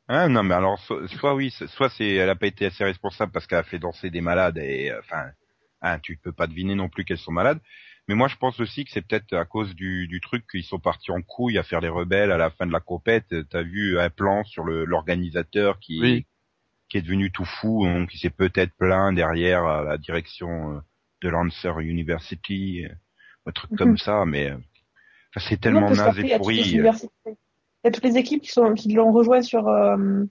Hein, 0.08 0.28
non, 0.28 0.42
mais 0.44 0.54
alors 0.54 0.78
so- 0.80 1.06
soit 1.08 1.34
oui, 1.34 1.50
soit 1.50 1.90
c'est 1.90 2.14
elle 2.14 2.30
a 2.30 2.36
pas 2.36 2.46
été 2.46 2.66
assez 2.66 2.84
responsable 2.84 3.32
parce 3.32 3.46
qu'elle 3.46 3.58
a 3.58 3.62
fait 3.64 3.78
danser 3.78 4.10
des 4.10 4.20
malades 4.20 4.58
et 4.58 4.90
euh, 4.90 5.00
enfin, 5.00 5.26
hein, 5.82 5.98
tu 5.98 6.16
peux 6.22 6.32
pas 6.32 6.46
deviner 6.46 6.74
non 6.74 6.88
plus 6.88 7.04
qu'elles 7.04 7.18
sont 7.18 7.32
malades. 7.32 7.60
Mais 8.08 8.14
moi, 8.14 8.28
je 8.28 8.36
pense 8.36 8.60
aussi 8.60 8.84
que 8.84 8.92
c'est 8.92 9.04
peut-être 9.04 9.32
à 9.32 9.44
cause 9.44 9.74
du, 9.74 10.06
du 10.06 10.20
truc 10.20 10.46
qu'ils 10.48 10.62
sont 10.62 10.78
partis 10.78 11.10
en 11.10 11.22
couille 11.22 11.58
à 11.58 11.64
faire 11.64 11.80
les 11.80 11.88
rebelles 11.88 12.30
à 12.30 12.36
la 12.36 12.50
fin 12.50 12.64
de 12.64 12.70
la 12.70 12.78
compète. 12.78 13.34
T'as 13.50 13.62
vu 13.62 13.98
un 13.98 14.10
plan 14.10 14.44
sur 14.44 14.62
le- 14.62 14.84
l'organisateur 14.84 15.80
qui 15.80 16.00
Oui. 16.00 16.26
Qui 16.88 16.98
est 16.98 17.02
devenu 17.02 17.30
tout 17.32 17.44
fou, 17.44 17.84
donc 17.86 18.10
qui 18.10 18.18
s'est 18.18 18.30
peut-être 18.30 18.72
plaint 18.78 19.14
derrière 19.14 19.64
à 19.64 19.82
la 19.82 19.98
direction 19.98 20.76
euh, 20.76 20.80
de 21.22 21.28
Lancer 21.28 21.72
University, 21.80 22.84
euh, 22.84 22.94
un 23.46 23.52
truc 23.52 23.70
Mhm. 23.72 23.78
comme 23.78 23.98
ça. 23.98 24.24
Mais 24.26 24.50
euh, 24.50 24.56
enfin, 25.34 25.46
c'est 25.48 25.60
tellement 25.60 25.90
naze 25.90 26.18
et 26.18 26.36
pourri. 26.36 26.78
euh. 26.78 26.92
Il 27.26 27.84
y 27.84 27.88
a 27.88 27.90
toutes 27.90 28.04
les 28.04 28.16
équipes 28.18 28.42
qui 28.42 28.50
sont 28.50 28.74
qui 28.74 28.92
l'ont 28.92 29.12
rejoint 29.12 29.42
sur 29.42 29.66
euh, 29.68 29.96
euh, 29.96 30.24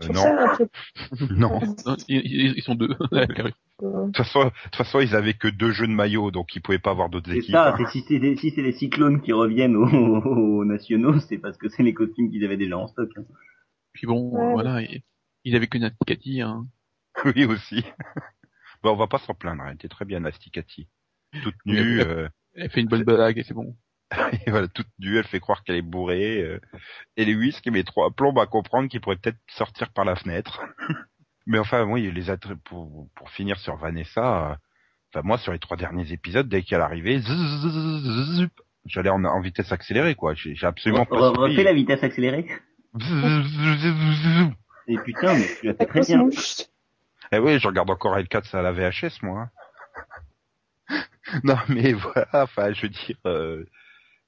sur 0.00 0.12
non, 0.12 0.24
non. 1.30 1.60
Non, 1.86 1.96
ils, 2.08 2.62
sont 2.62 2.74
deux. 2.74 2.94
Euh, 3.82 4.06
De 4.06 4.06
toute 4.06 4.16
façon, 4.16 4.44
de 4.44 4.50
toute 4.64 4.76
façon, 4.76 5.00
ils 5.00 5.14
avaient 5.14 5.34
que 5.34 5.48
deux 5.48 5.70
jeux 5.70 5.86
de 5.86 5.92
maillot, 5.92 6.30
donc 6.30 6.56
ils 6.56 6.62
pouvaient 6.62 6.78
pas 6.78 6.92
avoir 6.92 7.10
d'autres 7.10 7.30
C'est 7.30 7.36
équipes. 7.40 7.52
ça, 7.54 7.74
hein. 7.78 7.86
si 7.92 8.00
c'est 8.08 8.18
des- 8.18 8.34
si 8.36 8.50
c'est 8.50 8.62
les 8.62 8.72
cyclones 8.72 9.20
qui 9.20 9.34
reviennent 9.34 9.76
aux, 9.76 9.86
aux 9.86 10.64
nationaux, 10.64 11.20
c'est 11.20 11.36
parce 11.36 11.58
que 11.58 11.68
c'est 11.68 11.82
les 11.82 11.92
costumes 11.92 12.30
qu'ils 12.30 12.42
avaient 12.46 12.56
déjà 12.56 12.78
en 12.78 12.86
stock. 12.86 13.10
hein. 13.18 13.24
Puis 13.92 14.06
bon, 14.06 14.30
Ouais. 14.30 14.52
voilà, 14.54 14.80
ils 15.48 15.56
avaient 15.56 15.66
que 15.68 15.78
Natikati, 15.78 16.42
hein. 16.42 16.66
Oui 17.24 17.44
aussi. 17.46 17.82
bon, 18.82 18.92
on 18.92 18.96
va 18.96 19.06
pas 19.06 19.18
s'en 19.18 19.34
plaindre. 19.34 19.62
Elle 19.66 19.74
était 19.74 19.88
très 19.88 20.04
bien, 20.04 20.20
la 20.20 20.32
Sticati. 20.32 20.88
Toute 21.42 21.54
nue. 21.64 22.00
elle- 22.00 22.06
euh, 22.08 22.28
Elle 22.54 22.70
fait 22.70 22.80
une 22.80 22.88
bonne 22.88 23.04
blague 23.04 23.38
et 23.38 23.42
c'est 23.42 23.54
bon. 23.54 23.76
et 24.46 24.50
voilà, 24.50 24.68
toute 24.68 24.88
nue, 24.98 25.16
elle 25.18 25.24
fait 25.26 25.40
croire 25.40 25.64
qu'elle 25.64 25.76
est 25.76 25.82
bourrée. 25.82 26.42
euh, 26.42 26.60
et 27.16 27.24
Lewis 27.24 27.58
qui 27.62 27.70
met 27.70 27.82
trois 27.84 28.10
plombes 28.10 28.38
à 28.38 28.46
comprendre 28.46 28.88
qu'il 28.88 29.00
pourrait 29.00 29.16
peut-être 29.16 29.38
sortir 29.48 29.90
par 29.92 30.04
la 30.04 30.14
fenêtre. 30.16 30.62
Mais 31.46 31.58
enfin, 31.58 31.84
oui, 31.84 32.10
les 32.10 32.28
attraits 32.30 32.58
pour, 32.64 33.08
pour 33.14 33.30
finir 33.30 33.58
sur 33.58 33.76
Vanessa, 33.76 34.50
euh, 34.50 34.54
enfin 35.12 35.22
moi 35.26 35.38
sur 35.38 35.52
les 35.52 35.58
trois 35.58 35.76
derniers 35.76 36.12
épisodes, 36.12 36.48
dès 36.48 36.62
qu'elle 36.62 36.80
arrivait, 36.80 37.20
j'allais 38.84 39.10
en, 39.10 39.24
en 39.24 39.40
vitesse 39.40 39.70
accélérée 39.72 40.14
quoi. 40.16 40.34
J'ai 40.34 40.54
absolument 40.66 41.06
pas 41.06 41.16
re- 41.16 41.34
suivi. 41.34 41.52
Refais 41.52 41.62
la 41.64 41.72
vitesse 41.72 42.02
accélérée. 42.02 42.46
Et 44.88 44.98
putain, 44.98 45.34
mais 45.34 45.48
tu 45.60 45.66
l'as 45.66 45.74
fait 45.74 45.86
très 45.86 46.00
bien. 46.00 46.28
Eh 47.32 47.40
oui, 47.40 47.58
je 47.58 47.66
regarde 47.66 47.90
encore 47.90 48.16
L4 48.16 48.54
à 48.54 48.62
la 48.62 48.70
VHS, 48.70 49.20
moi. 49.22 49.50
non, 51.42 51.56
mais 51.68 51.92
voilà, 51.92 52.28
enfin, 52.34 52.72
je 52.72 52.82
veux 52.82 52.88
dire, 52.88 53.16
euh, 53.26 53.64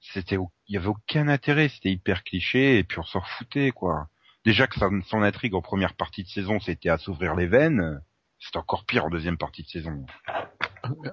c'était, 0.00 0.34
il 0.66 0.74
y 0.74 0.76
avait 0.76 0.88
aucun 0.88 1.28
intérêt, 1.28 1.68
c'était 1.68 1.92
hyper 1.92 2.24
cliché, 2.24 2.78
et 2.78 2.82
puis 2.82 2.98
on 2.98 3.04
s'en 3.04 3.20
foutait, 3.20 3.70
quoi. 3.70 4.08
Déjà 4.44 4.66
que 4.66 4.80
son, 4.80 5.00
son 5.06 5.22
intrigue 5.22 5.54
en 5.54 5.62
première 5.62 5.94
partie 5.94 6.24
de 6.24 6.28
saison, 6.28 6.58
c'était 6.58 6.88
à 6.88 6.98
s'ouvrir 6.98 7.36
les 7.36 7.46
veines, 7.46 8.00
c'est 8.40 8.56
encore 8.56 8.84
pire 8.84 9.04
en 9.04 9.10
deuxième 9.10 9.38
partie 9.38 9.62
de 9.62 9.68
saison. 9.68 10.04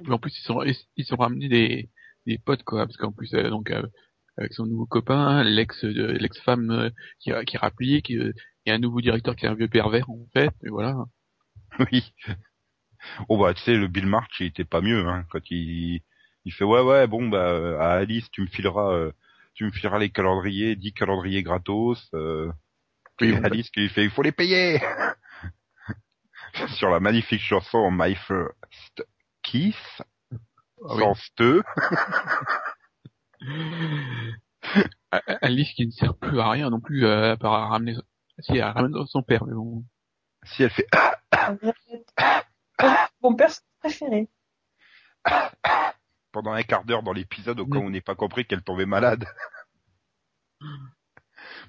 Mais 0.02 0.14
en 0.14 0.18
plus, 0.18 0.36
ils 0.40 0.44
sont, 0.44 0.64
ils 0.96 1.06
sont 1.06 1.18
ramenés 1.18 1.50
des, 1.50 1.90
des 2.26 2.38
potes, 2.38 2.64
quoi, 2.64 2.86
parce 2.86 2.98
qu'en 2.98 3.12
plus, 3.12 3.34
euh, 3.34 3.50
donc, 3.50 3.72
euh, 3.72 3.86
avec 4.38 4.54
son 4.54 4.66
nouveau 4.66 4.86
copain, 4.86 5.44
l'ex, 5.44 5.84
de 5.84 6.06
l'ex-femme 6.08 6.72
euh, 6.72 6.90
qui, 7.20 7.32
qui 7.46 7.58
rapplique, 7.58 8.12
il 8.66 8.70
y 8.70 8.72
a 8.72 8.76
un 8.76 8.80
nouveau 8.80 9.02
directeur 9.02 9.36
qui 9.36 9.46
est 9.46 9.50
un 9.50 9.54
vieux 9.56 9.68
pervers, 9.68 10.10
en 10.10 10.26
fait, 10.34 10.52
et 10.64 10.70
voilà. 10.70 10.96
oui. 11.92 12.14
Oh 13.30 13.38
bah, 13.38 13.54
tu 13.54 13.62
sais, 13.62 13.76
le 13.76 13.88
Bill 13.88 14.08
March, 14.08 14.40
il 14.40 14.48
était 14.48 14.66
pas 14.66 14.82
mieux, 14.82 15.08
hein, 15.08 15.26
quand 15.30 15.40
il, 15.52 16.02
il 16.46 16.52
fait, 16.54 16.64
ouais, 16.64 16.82
ouais, 16.82 17.08
bon, 17.08 17.28
bah, 17.30 17.78
à 17.80 17.94
Alice, 17.98 18.30
tu 18.32 18.42
me 18.42 18.48
fileras, 18.48 18.92
euh, 18.94 19.12
tu 19.54 19.66
me 19.66 19.72
fileras 19.72 20.00
les 20.00 20.10
calendriers, 20.10 20.76
10 20.76 20.94
calendriers 20.94 21.44
gratos, 21.44 22.10
euh, 22.14 22.52
Oui, 23.22 23.30
Et 23.30 23.36
Alice 23.38 23.70
qui 23.70 23.82
lui 23.82 23.90
fait, 23.90 24.04
il 24.04 24.10
faut 24.10 24.24
les 24.24 24.32
payer 24.32 24.80
Sur 26.78 26.90
la 26.90 27.00
magnifique 27.00 27.42
chanson 27.42 27.90
My 27.92 28.16
First 28.16 29.06
Kiss, 29.44 29.76
ah 30.84 30.96
oui. 30.96 31.04
sans. 31.04 31.16
A- 35.12 35.18
A- 35.28 35.46
Alice 35.46 35.72
qui 35.74 35.86
ne 35.86 35.92
sert 35.92 36.16
plus 36.16 36.40
à 36.40 36.50
rien 36.50 36.70
non 36.70 36.80
plus, 36.80 37.06
euh, 37.06 37.34
à 37.34 37.38
part 37.38 37.54
à 37.54 37.68
ramener, 37.68 37.96
si, 38.40 38.60
à 38.60 38.72
ramener 38.72 39.00
son 39.08 39.22
père, 39.24 39.46
mais 39.46 39.54
bon. 39.54 39.84
Si 40.44 40.64
elle 40.64 40.70
fait, 40.70 40.88
Mon 43.22 43.34
perso 43.36 43.62
préféré. 43.80 44.28
pendant 46.32 46.52
un 46.52 46.64
quart 46.64 46.84
d'heure 46.84 47.02
dans 47.04 47.14
l'épisode 47.14 47.60
au 47.60 47.66
cas 47.66 47.80
où 47.80 47.84
on 47.84 47.90
n'ait 47.90 48.02
pas 48.02 48.16
compris 48.16 48.46
qu'elle 48.46 48.62
tombait 48.62 48.86
malade. 48.86 49.26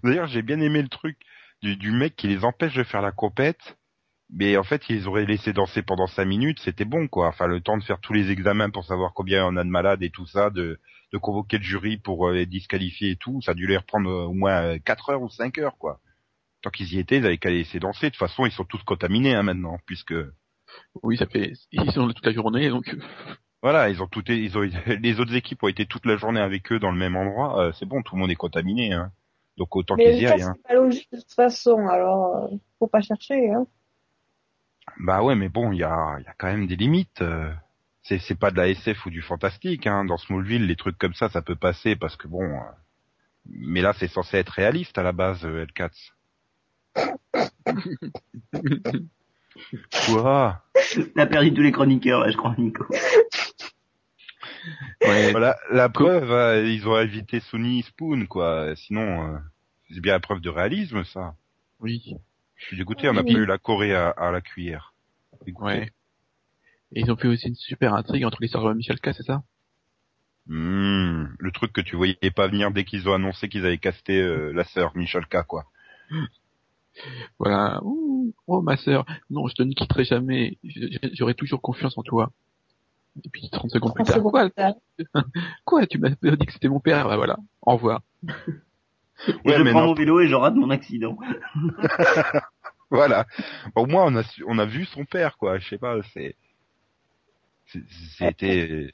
D'ailleurs, 0.02 0.26
j'ai 0.26 0.42
bien 0.42 0.60
aimé 0.60 0.82
le 0.82 0.88
truc 0.88 1.18
du, 1.62 1.76
du 1.76 1.90
mec 1.90 2.16
qui 2.16 2.28
les 2.28 2.44
empêche 2.44 2.74
de 2.74 2.82
faire 2.82 3.00
la 3.00 3.12
compète, 3.12 3.78
mais 4.30 4.56
en 4.56 4.64
fait, 4.64 4.90
ils 4.90 5.06
auraient 5.08 5.24
laissé 5.24 5.52
danser 5.52 5.82
pendant 5.82 6.06
cinq 6.06 6.24
minutes, 6.24 6.60
c'était 6.60 6.84
bon, 6.84 7.08
quoi. 7.08 7.28
Enfin, 7.28 7.46
le 7.46 7.60
temps 7.60 7.78
de 7.78 7.84
faire 7.84 8.00
tous 8.00 8.12
les 8.12 8.30
examens 8.30 8.70
pour 8.70 8.84
savoir 8.84 9.14
combien 9.14 9.46
on 9.46 9.56
a 9.56 9.64
de 9.64 9.70
malades 9.70 10.02
et 10.02 10.10
tout 10.10 10.26
ça, 10.26 10.50
de, 10.50 10.80
de 11.12 11.18
convoquer 11.18 11.58
le 11.58 11.64
jury 11.64 11.96
pour 11.96 12.28
euh, 12.28 12.34
les 12.34 12.46
disqualifier 12.46 13.12
et 13.12 13.16
tout, 13.16 13.40
ça 13.42 13.52
a 13.52 13.54
dû 13.54 13.66
les 13.66 13.76
reprendre 13.76 14.10
euh, 14.10 14.24
au 14.24 14.32
moins 14.34 14.62
euh, 14.62 14.78
quatre 14.78 15.10
heures 15.10 15.22
ou 15.22 15.30
cinq 15.30 15.58
heures, 15.58 15.78
quoi. 15.78 16.00
Tant 16.62 16.70
qu'ils 16.70 16.92
y 16.94 16.98
étaient, 16.98 17.18
ils 17.18 17.26
avaient 17.26 17.38
qu'à 17.38 17.50
les 17.50 17.58
laisser 17.58 17.78
danser. 17.80 18.06
De 18.06 18.10
toute 18.10 18.18
façon, 18.18 18.46
ils 18.46 18.52
sont 18.52 18.64
tous 18.64 18.82
contaminés, 18.84 19.34
hein, 19.34 19.42
maintenant, 19.42 19.78
puisque, 19.86 20.14
Oui, 21.02 21.16
ça 21.16 21.26
fait, 21.26 21.52
ils 21.72 21.92
sont 21.92 22.06
là 22.06 22.14
toute 22.14 22.26
la 22.26 22.32
journée, 22.32 22.68
donc, 22.70 22.88
euh, 22.88 22.98
voilà, 23.62 23.88
ils 23.90 24.02
ont 24.02 24.06
tout, 24.08 24.22
ils 24.30 24.56
ont, 24.58 24.62
les 25.00 25.20
autres 25.20 25.34
équipes 25.34 25.62
ont 25.62 25.68
été 25.68 25.86
toute 25.86 26.06
la 26.06 26.16
journée 26.16 26.40
avec 26.40 26.70
eux 26.72 26.78
dans 26.78 26.90
le 26.90 26.98
même 26.98 27.16
endroit, 27.16 27.60
euh, 27.62 27.72
c'est 27.78 27.86
bon, 27.86 28.02
tout 28.02 28.14
le 28.16 28.20
monde 28.20 28.30
est 28.30 28.36
contaminé, 28.36 28.92
hein. 28.92 29.12
Donc 29.56 29.74
autant 29.76 29.96
qu'ils 29.96 30.18
y 30.18 30.26
aillent, 30.26 30.42
hein. 30.42 30.54
c'est 30.56 30.68
pas 30.68 30.74
logique 30.74 31.08
de 31.12 31.18
toute 31.18 31.32
façon, 31.32 31.86
alors 31.88 32.36
euh, 32.52 32.56
faut 32.78 32.88
pas 32.88 33.00
chercher. 33.00 33.50
Hein. 33.50 33.66
Bah 35.00 35.22
ouais, 35.22 35.34
mais 35.34 35.48
bon, 35.48 35.72
il 35.72 35.78
y 35.78 35.84
a, 35.84 36.18
y 36.20 36.28
a 36.28 36.34
quand 36.38 36.46
même 36.48 36.66
des 36.66 36.76
limites. 36.76 37.22
euh. 37.22 37.52
C'est, 38.02 38.18
c'est 38.18 38.36
pas 38.38 38.50
de 38.50 38.56
la 38.56 38.68
SF 38.68 39.06
ou 39.06 39.10
du 39.10 39.20
fantastique. 39.22 39.86
Hein. 39.86 40.04
Dans 40.04 40.16
Smallville, 40.16 40.66
les 40.66 40.76
trucs 40.76 40.98
comme 40.98 41.14
ça, 41.14 41.28
ça 41.28 41.42
peut 41.42 41.56
passer 41.56 41.96
parce 41.96 42.16
que 42.16 42.28
bon. 42.28 42.60
Mais 43.46 43.80
là, 43.80 43.92
c'est 43.94 44.08
censé 44.08 44.36
être 44.38 44.50
réaliste 44.50 44.98
à 44.98 45.02
la 45.02 45.12
base, 45.12 45.44
euh, 45.44 45.64
L4. 45.66 45.90
Quoi? 50.06 50.62
T'as 51.14 51.26
perdu 51.26 51.52
tous 51.54 51.62
les 51.62 51.72
chroniqueurs, 51.72 52.20
là, 52.20 52.30
je 52.30 52.36
crois, 52.36 52.54
Nico. 52.58 52.86
ouais, 55.06 55.30
Voilà, 55.30 55.56
la 55.70 55.88
preuve, 55.88 56.30
hein, 56.32 56.62
ils 56.62 56.86
ont 56.88 56.94
invité 56.94 57.40
Sony 57.40 57.82
Spoon, 57.82 58.26
quoi. 58.26 58.74
Sinon, 58.76 59.34
euh, 59.34 59.38
c'est 59.90 60.00
bien 60.00 60.12
la 60.12 60.20
preuve 60.20 60.40
de 60.40 60.50
réalisme, 60.50 61.04
ça. 61.04 61.34
oui, 61.80 62.16
Je 62.56 62.66
suis 62.66 62.76
dégoûté, 62.76 63.08
on 63.08 63.14
n'a 63.14 63.22
Oui. 63.22 63.32
pas 63.32 63.38
eu 63.38 63.46
la 63.46 63.58
Corée 63.58 63.94
à, 63.94 64.10
à 64.10 64.30
la 64.30 64.40
cuillère. 64.40 64.94
Dégoûté. 65.44 65.64
ouais. 65.66 65.90
Et 66.92 67.00
ils 67.00 67.10
ont 67.10 67.16
fait 67.16 67.28
aussi 67.28 67.48
une 67.48 67.54
super 67.56 67.94
intrigue 67.94 68.24
entre 68.24 68.38
les 68.40 68.48
sœurs 68.48 68.72
Michel 68.74 69.00
K, 69.00 69.12
c'est 69.12 69.24
ça? 69.24 69.42
Hmm, 70.46 71.26
le 71.38 71.50
truc 71.50 71.72
que 71.72 71.80
tu 71.80 71.96
voyais 71.96 72.16
pas 72.34 72.46
venir 72.46 72.70
dès 72.70 72.84
qu'ils 72.84 73.08
ont 73.08 73.14
annoncé 73.14 73.48
qu'ils 73.48 73.66
avaient 73.66 73.78
casté 73.78 74.20
euh, 74.20 74.52
la 74.52 74.62
sœur 74.64 74.96
Michalka, 74.96 75.42
quoi. 75.42 75.64
Voilà. 77.38 77.80
Ouh, 77.82 78.32
oh, 78.46 78.62
ma 78.62 78.76
sœur. 78.76 79.04
Non, 79.30 79.46
je 79.48 79.54
te 79.54 79.62
ne 79.62 79.72
quitterai 79.72 80.04
jamais. 80.04 80.58
J'aurai 81.12 81.34
toujours 81.34 81.60
confiance 81.62 81.96
en 81.98 82.02
toi. 82.02 82.30
Et 83.24 83.28
puis 83.30 83.48
30 83.50 83.70
secondes 83.70 83.94
plus 83.94 84.04
tard. 84.04 84.22
Quoi? 84.22 84.50
Quoi? 85.64 85.86
Tu 85.86 85.98
m'as 85.98 86.10
dit 86.10 86.46
que 86.46 86.52
c'était 86.52 86.68
mon 86.68 86.80
père? 86.80 87.08
Bah 87.08 87.16
voilà. 87.16 87.36
Au 87.62 87.72
revoir. 87.74 88.02
Ouais, 89.44 89.56
je 89.56 89.62
mais 89.62 89.70
prends 89.70 89.80
non. 89.80 89.86
mon 89.88 89.94
vélo 89.94 90.20
et 90.20 90.28
je 90.28 90.34
rate 90.34 90.54
mon 90.54 90.70
accident. 90.70 91.16
Voilà. 92.90 93.26
Au 93.74 93.84
moins, 93.86 94.04
on 94.06 94.14
a, 94.14 94.22
su- 94.22 94.44
on 94.46 94.58
a 94.58 94.64
vu 94.64 94.84
son 94.84 95.04
père, 95.04 95.36
quoi. 95.38 95.58
Je 95.58 95.68
sais 95.68 95.78
pas, 95.78 95.96
c'est, 96.14 96.36
c'était, 98.16 98.92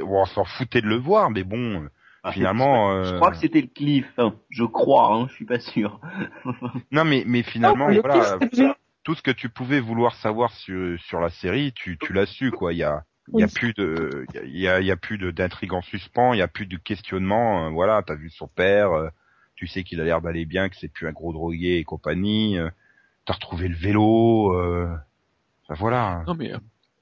on 0.00 0.24
s'en 0.26 0.44
foutait 0.44 0.80
de 0.82 0.88
le 0.88 0.96
voir, 0.96 1.30
mais 1.30 1.44
bon, 1.44 1.86
Ah, 2.24 2.32
finalement, 2.32 3.02
Je 3.04 3.10
euh, 3.10 3.16
crois 3.16 3.30
que 3.32 3.36
c'était 3.38 3.60
le 3.60 3.66
cliff. 3.66 4.06
hein. 4.18 4.34
Je 4.48 4.64
crois, 4.64 5.14
hein, 5.14 5.26
je 5.28 5.34
suis 5.34 5.44
pas 5.44 5.58
sûr. 5.58 6.00
non, 6.92 7.04
mais, 7.04 7.24
mais 7.26 7.42
finalement, 7.42 7.88
le 7.88 8.00
voilà, 8.00 8.38
tout 9.02 9.14
ce 9.14 9.22
que 9.22 9.32
tu 9.32 9.48
pouvais 9.48 9.80
vouloir 9.80 10.14
savoir 10.14 10.52
sur, 10.52 10.98
sur 11.00 11.20
la 11.20 11.30
série, 11.30 11.72
tu, 11.72 11.98
tu 11.98 12.12
l'as 12.12 12.26
su, 12.26 12.52
quoi. 12.52 12.72
Il 12.72 12.76
y 12.78 12.84
a, 12.84 13.04
il 13.32 13.40
y 13.40 13.42
a 13.42 13.48
plus 13.48 13.72
de, 13.74 14.24
il 14.44 14.58
y 14.60 14.68
a, 14.68 14.80
il 14.80 14.86
y 14.86 14.90
a, 14.92 14.96
plus 14.96 15.18
de- 15.18 15.30
d'intrigue 15.32 15.72
en 15.72 15.82
suspens, 15.82 16.34
il 16.34 16.38
y 16.38 16.42
a 16.42 16.48
plus 16.48 16.66
de 16.66 16.76
questionnement, 16.76 17.66
euh, 17.66 17.70
voilà, 17.70 18.02
t'as 18.02 18.14
vu 18.14 18.30
son 18.30 18.46
père, 18.46 18.92
euh, 18.92 19.08
tu 19.56 19.66
sais 19.66 19.82
qu'il 19.82 20.00
a 20.00 20.04
l'air 20.04 20.20
d'aller 20.22 20.44
bien, 20.44 20.68
que 20.68 20.76
c'est 20.76 20.88
plus 20.92 21.08
un 21.08 21.12
gros 21.12 21.32
drogué 21.32 21.78
et 21.78 21.84
compagnie, 21.84 22.58
euh, 22.58 22.70
t'as 23.24 23.34
retrouvé 23.34 23.66
le 23.68 23.74
vélo, 23.76 24.52
euh, 24.56 24.88
enfin, 25.64 25.74
voilà. 25.74 26.22
Non, 26.26 26.34
mais 26.34 26.52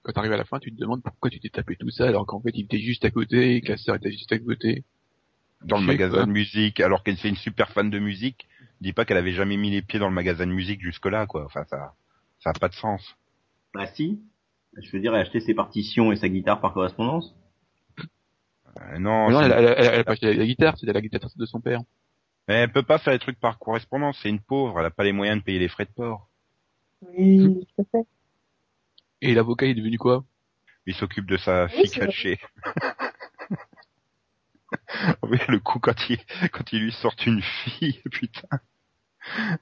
quand 0.03 0.13
t'arrives 0.13 0.33
à 0.33 0.37
la 0.39 0.45
fin, 0.45 0.59
tu 0.59 0.73
te 0.73 0.81
demandes 0.81 1.03
pourquoi 1.03 1.29
tu 1.29 1.41
t'es 1.41 1.51
tapé 1.51 1.77
tout 1.77 1.91
ça 1.91 2.07
alors 2.09 2.25
qu'en 2.27 2.41
fait 2.41 2.51
il 2.55 2.65
était 2.65 2.79
juste 2.81 3.05
à 3.05 3.11
côté 3.11 3.57
et 3.57 3.61
que 3.61 3.69
la 3.69 3.77
sœur 3.77 3.97
était 3.97 4.13
juste 4.13 4.33
à 4.33 4.39
côté. 4.39 4.85
Dans 5.63 5.79
le 5.79 5.85
magasin 5.87 6.27
de 6.27 6.31
musique, 6.33 6.81
alors 6.81 7.03
qu'elle 7.03 7.17
c'est 7.19 7.29
une 7.29 7.37
super 7.37 7.71
fan 7.71 7.91
de 7.91 7.99
musique, 7.99 8.49
dis 8.81 8.93
pas 8.93 9.05
qu'elle 9.05 9.17
avait 9.19 9.33
jamais 9.33 9.57
mis 9.57 9.71
les 9.71 9.83
pieds 9.83 9.99
dans 9.99 10.09
le 10.09 10.15
magasin 10.15 10.47
de 10.47 10.53
musique 10.53 10.83
jusque-là, 10.83 11.27
quoi. 11.27 11.45
Enfin, 11.47 11.65
ça, 11.65 11.95
ça 12.41 12.51
a 12.51 12.55
pas 12.55 12.69
de 12.69 12.75
sens. 12.75 13.17
Bah 13.75 13.89
si. 13.89 14.21
Je 14.77 14.93
veux 14.93 15.01
dire, 15.01 15.13
elle 15.13 15.19
a 15.19 15.23
acheté 15.23 15.41
ses 15.41 15.55
partitions 15.55 16.13
et 16.13 16.17
sa 16.17 16.29
guitare 16.29 16.61
par 16.61 16.73
correspondance. 16.73 17.35
Euh, 18.79 18.99
non, 18.99 19.29
Mais 19.29 19.33
non, 19.33 19.41
elle, 19.43 19.53
elle, 19.53 19.75
elle, 19.79 19.87
elle 19.95 20.01
a 20.01 20.05
pas 20.05 20.13
acheté 20.13 20.33
la 20.35 20.45
guitare, 20.47 20.77
c'était 20.79 20.93
la 20.93 21.01
guitare 21.01 21.31
de 21.35 21.47
son 21.47 21.61
père. 21.61 21.81
mais 22.47 22.57
elle 22.57 22.71
peut 22.73 22.83
pas 22.83 22.99
faire 22.99 23.15
les 23.15 23.19
trucs 23.19 23.41
par 23.41 23.59
correspondance, 23.59 24.19
c'est 24.23 24.29
une 24.29 24.41
pauvre, 24.43 24.79
elle 24.81 24.85
a 24.87 24.91
pas 24.91 25.05
les 25.05 25.13
moyens 25.13 25.39
de 25.39 25.45
payer 25.45 25.59
les 25.59 25.69
frais 25.69 25.87
de 25.87 25.93
port. 25.93 26.29
Oui, 27.03 27.67
tout 27.77 27.83
à 27.83 27.85
fait. 27.93 28.07
Et 29.23 29.33
l'avocat 29.35 29.65
il 29.65 29.71
est 29.71 29.75
devenu 29.81 29.97
quoi? 29.97 30.27
Il 30.85 30.95
s'occupe 30.95 31.25
de 31.25 31.39
sa 31.39 31.69
Oui, 31.73 31.85
fille 31.85 31.91
cachée. 31.91 32.39
Oui, 35.23 35.39
le 35.49 35.59
coup 35.59 35.79
quand 35.79 36.09
il 36.11 36.19
quand 36.53 36.73
il 36.73 36.83
lui 36.85 36.93
sort 36.93 37.15
une 37.27 37.43
fille, 37.43 38.01
putain. 38.11 38.49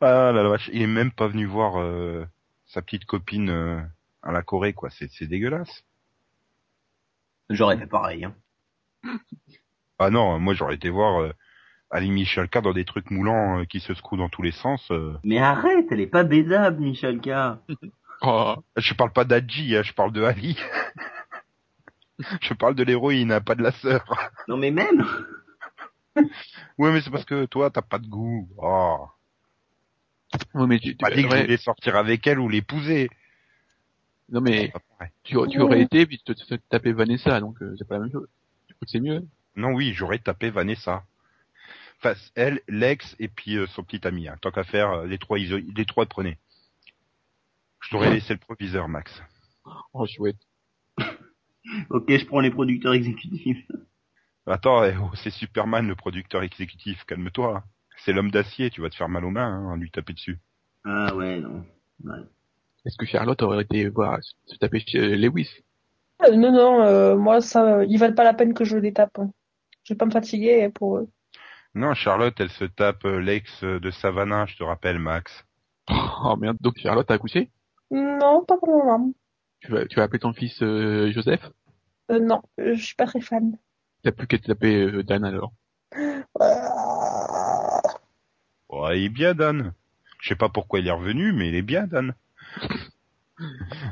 Ah 0.01 0.33
la 0.33 0.43
vache, 0.49 0.71
il 0.73 0.83
est 0.83 0.87
même 0.87 1.11
pas 1.13 1.29
venu 1.29 1.45
voir 1.47 1.79
euh, 1.81 2.25
sa 2.67 2.81
petite 2.83 3.05
copine 3.05 3.51
euh, 3.51 3.81
à 4.23 4.33
la 4.33 4.43
Corée 4.43 4.73
quoi, 4.73 4.91
c'est 4.91 5.11
c'est 5.11 5.27
dégueulasse. 5.27 5.85
J'aurais 7.51 7.79
fait 7.79 7.87
pareil. 7.87 8.25
Hein. 8.25 8.35
Ah 9.99 10.11
non, 10.11 10.39
moi 10.39 10.55
j'aurais 10.55 10.75
été 10.77 10.91
voir 10.91 11.21
euh, 11.23 11.33
Ali 11.91 12.11
Michalka 12.11 12.61
dans 12.61 12.73
des 12.73 12.85
trucs 12.85 13.11
moulants 13.11 13.61
euh, 13.61 13.65
qui 13.65 13.81
se 13.81 13.95
secouent 13.95 14.17
dans 14.19 14.29
tous 14.29 14.43
les 14.43 14.53
sens. 14.53 14.87
euh. 14.91 15.17
Mais 15.25 15.39
arrête, 15.39 15.87
elle 15.91 16.01
est 16.01 16.07
pas 16.07 16.25
baisable, 16.25 16.81
Michalka. 16.81 17.61
Oh, 18.21 18.57
Je 18.77 18.95
parle 18.95 19.13
pas 19.13 19.25
d'Adji, 19.25 19.77
hein, 19.77 19.83
je 19.85 19.93
parle 19.93 20.11
de 20.11 20.25
Ali. 20.25 20.59
je 22.41 22.55
parle 22.55 22.75
de 22.75 22.83
l'héroïne, 22.83 23.33
hein, 23.33 23.41
pas 23.41 23.55
de 23.55 23.63
la 23.63 23.73
sœur. 23.73 24.05
Non 24.49 24.57
mais 24.57 24.71
même. 24.71 25.05
Ouais, 26.79 26.91
mais 26.93 27.01
c'est 27.01 27.11
parce 27.11 27.25
que 27.25 27.45
toi 27.45 27.71
t'as 27.71 27.83
pas 27.83 27.99
de 28.01 28.09
goût. 28.09 28.49
Oh. 28.57 29.07
ouais, 30.55 30.67
mais 30.67 30.79
tu, 30.81 30.91
tu- 30.91 30.97
Pas 30.97 31.11
dit 31.11 31.23
que 31.23 31.31
je 31.31 31.43
voulais 31.43 31.57
sortir 31.59 31.95
avec 31.95 32.27
elle 32.27 32.41
ou 32.41 32.49
l'épouser. 32.49 33.09
non 34.29 34.41
mais 34.41 34.73
tu, 35.23 35.37
tu 35.49 35.61
aurais 35.61 35.81
été 35.83 36.07
puis 36.07 36.21
tu 36.25 36.35
te, 36.35 36.55
tapais 36.69 36.91
Vanessa, 36.93 37.39
donc 37.39 37.63
euh, 37.63 37.75
c'est 37.79 37.87
pas 37.87 37.95
la 37.97 38.01
même 38.01 38.11
chose. 38.13 38.27
Tu 38.67 38.75
crois 38.75 38.85
que 38.87 38.91
c'est 38.91 39.01
mieux 39.01 39.25
Non, 39.55 39.73
oui, 39.75 39.93
j'aurais 39.95 40.19
tapé 40.19 40.51
Vanessa. 40.51 41.05
Enfin, 42.01 42.15
elle, 42.35 42.61
Lex 42.69 43.15
et 43.21 43.29
puis 43.29 43.57
euh, 43.57 43.67
son 43.69 43.85
petit 43.85 44.05
ami. 44.07 44.27
hein. 44.29 44.37
Tant 44.41 44.51
qu'à 44.51 44.65
faire, 44.65 44.91
euh, 44.91 45.07
les 45.07 45.19
trois, 45.19 45.39
les 45.39 45.85
trois 45.87 46.07
prenaient. 46.07 46.39
Je 47.81 47.91
t'aurais 47.91 48.11
laissé 48.11 48.33
le 48.35 48.41
proviseur, 48.41 48.89
Max. 48.89 49.23
Oh 49.93 50.05
chouette. 50.07 50.37
Ok, 51.91 52.11
je 52.11 52.25
prends 52.27 52.41
les 52.41 52.51
producteurs 52.51 52.95
exécutifs. 52.95 53.67
Attends, 54.47 54.85
eh, 54.85 54.95
oh, 54.97 55.11
c'est 55.15 55.31
Superman, 55.31 55.87
le 55.87 55.95
producteur 55.95 56.43
exécutif. 56.43 57.05
Calme-toi. 57.05 57.63
C'est 58.05 58.13
l'homme 58.13 58.31
d'acier. 58.31 58.71
Tu 58.71 58.81
vas 58.81 58.89
te 58.89 58.97
faire 58.97 59.09
mal 59.09 59.25
aux 59.25 59.31
mains 59.31 59.47
hein, 59.47 59.67
en 59.73 59.77
lui 59.77 59.91
taper 59.91 60.15
dessus. 60.15 60.39
Ah 60.85 61.15
ouais, 61.15 61.39
non. 61.41 61.65
Ouais. 62.05 62.21
Est-ce 62.87 62.97
que 62.97 63.05
Charlotte 63.07 63.43
aurait 63.43 63.63
été 63.63 63.89
voir 63.89 64.19
se 64.47 64.57
taper 64.57 64.81
chez 64.81 64.99
euh, 64.99 65.17
Lewis? 65.17 65.51
Euh, 66.25 66.35
Non, 66.35 66.53
non, 66.53 66.81
euh, 66.83 67.17
moi, 67.17 67.41
ça, 67.41 67.85
ils 67.85 67.99
valent 67.99 68.15
pas 68.15 68.25
la 68.25 68.35
peine 68.35 68.55
que 68.55 68.65
je 68.65 68.77
les 68.79 68.93
tape. 68.93 69.19
hein. 69.19 69.31
Je 69.85 69.93
vais 69.93 69.99
pas 69.99 70.07
me 70.07 70.11
fatiguer 70.11 70.69
pour 70.71 70.99
eux. 70.99 71.09
Non, 71.75 71.93
Charlotte, 71.95 72.39
elle 72.41 72.51
se 72.51 72.65
tape 72.65 73.05
euh, 73.05 73.19
Lex 73.21 73.63
de 73.65 73.91
Savannah, 73.91 74.47
je 74.47 74.57
te 74.57 74.63
rappelle, 74.63 74.99
Max. 74.99 75.45
Oh 76.25 76.37
merde, 76.37 76.57
donc 76.61 76.79
Charlotte 76.79 77.11
a 77.11 77.15
accouché? 77.15 77.51
Non, 77.91 78.45
pas 78.45 78.57
pour 78.59 78.69
le 78.69 78.85
moment. 78.85 79.13
tu 79.61 79.71
vas, 79.73 79.87
tu 79.87 79.97
vas 79.97 80.05
appeler 80.05 80.19
ton 80.19 80.33
fils 80.33 80.61
euh, 80.63 81.11
Joseph? 81.13 81.41
Euh, 82.11 82.21
non, 82.21 82.43
je 82.59 82.75
suis 82.75 82.95
pas 82.95 83.07
très 83.07 83.21
fan. 83.21 83.57
T'as 84.03 84.13
plus 84.13 84.27
qu'à 84.27 84.39
te 84.39 84.47
taper 84.47 84.83
euh, 84.83 85.03
Dan 85.03 85.25
alors. 85.25 85.53
Ouais, 88.69 89.01
il 89.01 89.05
est 89.07 89.09
bien, 89.09 89.35
Dan. 89.35 89.73
Je 90.21 90.29
sais 90.29 90.37
pas 90.37 90.49
pourquoi 90.49 90.81
il 90.81 90.89
est 90.89 90.93
revenu, 90.93 91.33
mais 91.33 91.49
il 91.49 91.55
est 91.55 91.63
bien, 91.63 91.87
Dan. 91.87 92.15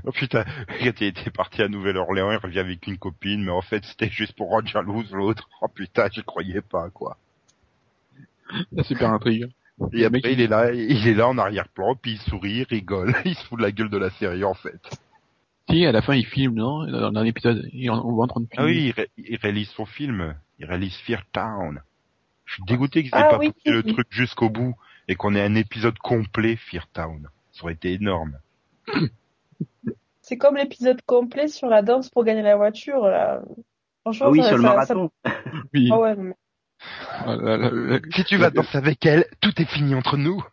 Oh 0.05 0.11
putain, 0.11 0.45
était 0.81 1.13
parti 1.31 1.63
à 1.63 1.69
Nouvelle-Orléans, 1.69 2.33
il 2.33 2.37
revient 2.39 2.59
avec 2.59 2.85
une 2.89 2.99
copine, 2.99 3.45
mais 3.45 3.53
en 3.53 3.63
fait 3.63 3.85
c'était 3.85 4.11
juste 4.11 4.33
pour 4.33 4.51
rendre 4.51 4.67
jalouse 4.67 5.13
l'autre. 5.13 5.49
Oh 5.63 5.69
putain, 5.69 6.09
j'y 6.11 6.25
croyais 6.25 6.63
pas, 6.63 6.91
quoi. 6.91 7.17
La 8.73 8.83
super 8.83 9.13
intrigue. 9.13 9.49
Et 9.93 10.05
après, 10.05 10.33
il 10.33 10.41
est 10.41 10.47
là, 10.47 10.73
il 10.73 11.07
est 11.07 11.15
là 11.15 11.29
en 11.29 11.39
arrière-plan, 11.39 11.95
puis 11.97 12.13
il 12.13 12.19
sourit, 12.19 12.59
il 12.59 12.65
rigole, 12.65 13.15
il 13.25 13.35
se 13.35 13.45
fout 13.45 13.59
de 13.59 13.63
la 13.63 13.73
gueule 13.73 13.91
de 13.91 13.99
la 13.99 14.11
série, 14.11 14.45
en 14.45 14.55
fait. 14.55 14.81
Si, 15.69 15.85
à 15.85 15.93
la 15.93 16.03
fin, 16.03 16.15
il 16.15 16.27
filme, 16.27 16.55
non? 16.55 16.85
Dans 16.87 17.21
un 17.21 17.25
épisode, 17.25 17.69
il, 17.73 17.91
on 17.91 18.13
voit 18.13 18.25
en 18.25 18.29
train 18.29 18.41
de 18.41 18.47
filmer. 18.47 18.63
Ah 18.63 18.67
oui, 18.67 18.87
il, 18.87 18.91
ré- 18.93 19.11
il 19.17 19.37
réalise 19.37 19.69
son 19.71 19.85
film, 19.87 20.35
il 20.59 20.67
réalise 20.67 20.95
Fear 20.99 21.23
Town. 21.33 21.81
Je 22.45 22.55
suis 22.55 22.63
dégoûté 22.65 23.03
qu'ils 23.03 23.11
aient 23.15 23.23
Ah 23.23 23.31
pas 23.31 23.39
oui, 23.39 23.51
poussé 23.51 23.71
le 23.73 23.83
truc 23.83 24.07
jusqu'au 24.11 24.49
bout, 24.49 24.77
et 25.09 25.17
qu'on 25.17 25.35
ait 25.35 25.43
un 25.43 25.55
épisode 25.57 25.99
complet 25.99 26.57
Fear 26.57 26.87
Town. 26.93 27.29
Ça 27.53 27.65
aurait 27.65 27.73
été 27.73 27.93
énorme. 27.95 28.39
C'est 30.23 30.37
comme 30.39 30.57
l'épisode 30.57 31.01
complet 31.07 31.49
sur 31.49 31.69
la 31.69 31.83
danse 31.83 32.11
pour 32.11 32.25
gagner 32.25 32.43
la 32.43 32.57
voiture, 32.57 33.07
là. 33.07 33.43
Franchement, 34.03 34.27
Ah 34.29 34.31
oui, 34.31 34.39
ça- 34.43 34.49
sur 34.49 34.57
le 34.59 34.63
ça- 34.63 34.69
marathon. 34.69 35.11
Oui. 35.75 35.89
Ah 35.93 35.99
ouais, 35.99 36.15
mais- 36.17 36.35
Si 38.15 38.25
tu 38.25 38.37
vas 38.37 38.51
danser 38.51 38.77
avec 38.79 39.05
elle, 39.07 39.25
tout 39.41 39.61
est 39.61 39.65
fini 39.69 39.95
entre 39.95 40.17
nous. 40.17 40.45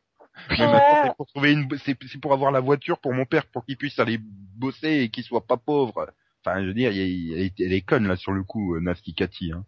Mais 0.49 0.58
Ouais. 0.60 0.67
maintenant, 0.67 0.97
c'est 1.01 1.15
pour 1.15 1.27
trouver 1.27 1.53
une, 1.53 1.67
c'est 1.84 1.97
c'est 2.08 2.19
pour 2.19 2.34
avoir 2.34 2.51
la 2.51 2.60
voiture 2.60 2.99
pour 2.99 3.13
mon 3.13 3.25
père, 3.25 3.45
pour 3.47 3.65
qu'il 3.65 3.77
puisse 3.77 3.99
aller 3.99 4.19
bosser 4.21 5.01
et 5.03 5.10
qu'il 5.10 5.23
soit 5.23 5.45
pas 5.45 5.58
pauvre. 5.58 6.12
Enfin, 6.45 6.62
je 6.62 6.67
veux 6.67 6.73
dire, 6.73 6.91
elle 6.91 6.97
est- 6.99 7.60
elle 7.60 7.73
est 7.73 7.82
conne 7.82 8.08
là 8.08 8.15
sur 8.15 8.32
le 8.34 8.43
coup, 8.43 8.75
euh, 8.75 8.79
Nasty 8.82 9.13
Cathy. 9.13 9.51
Hein. 9.53 9.65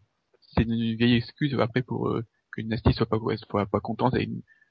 C'est 0.55 0.63
une 0.63 0.95
vieille 0.95 1.15
excuse 1.15 1.57
après 1.59 1.81
pour 1.81 2.09
euh, 2.09 2.25
que 2.51 2.61
Nasty 2.61 2.93
soit 2.93 3.05
pas, 3.07 3.17
soit 3.49 3.65
pas 3.65 3.79
contente 3.79 4.15
et 4.15 4.29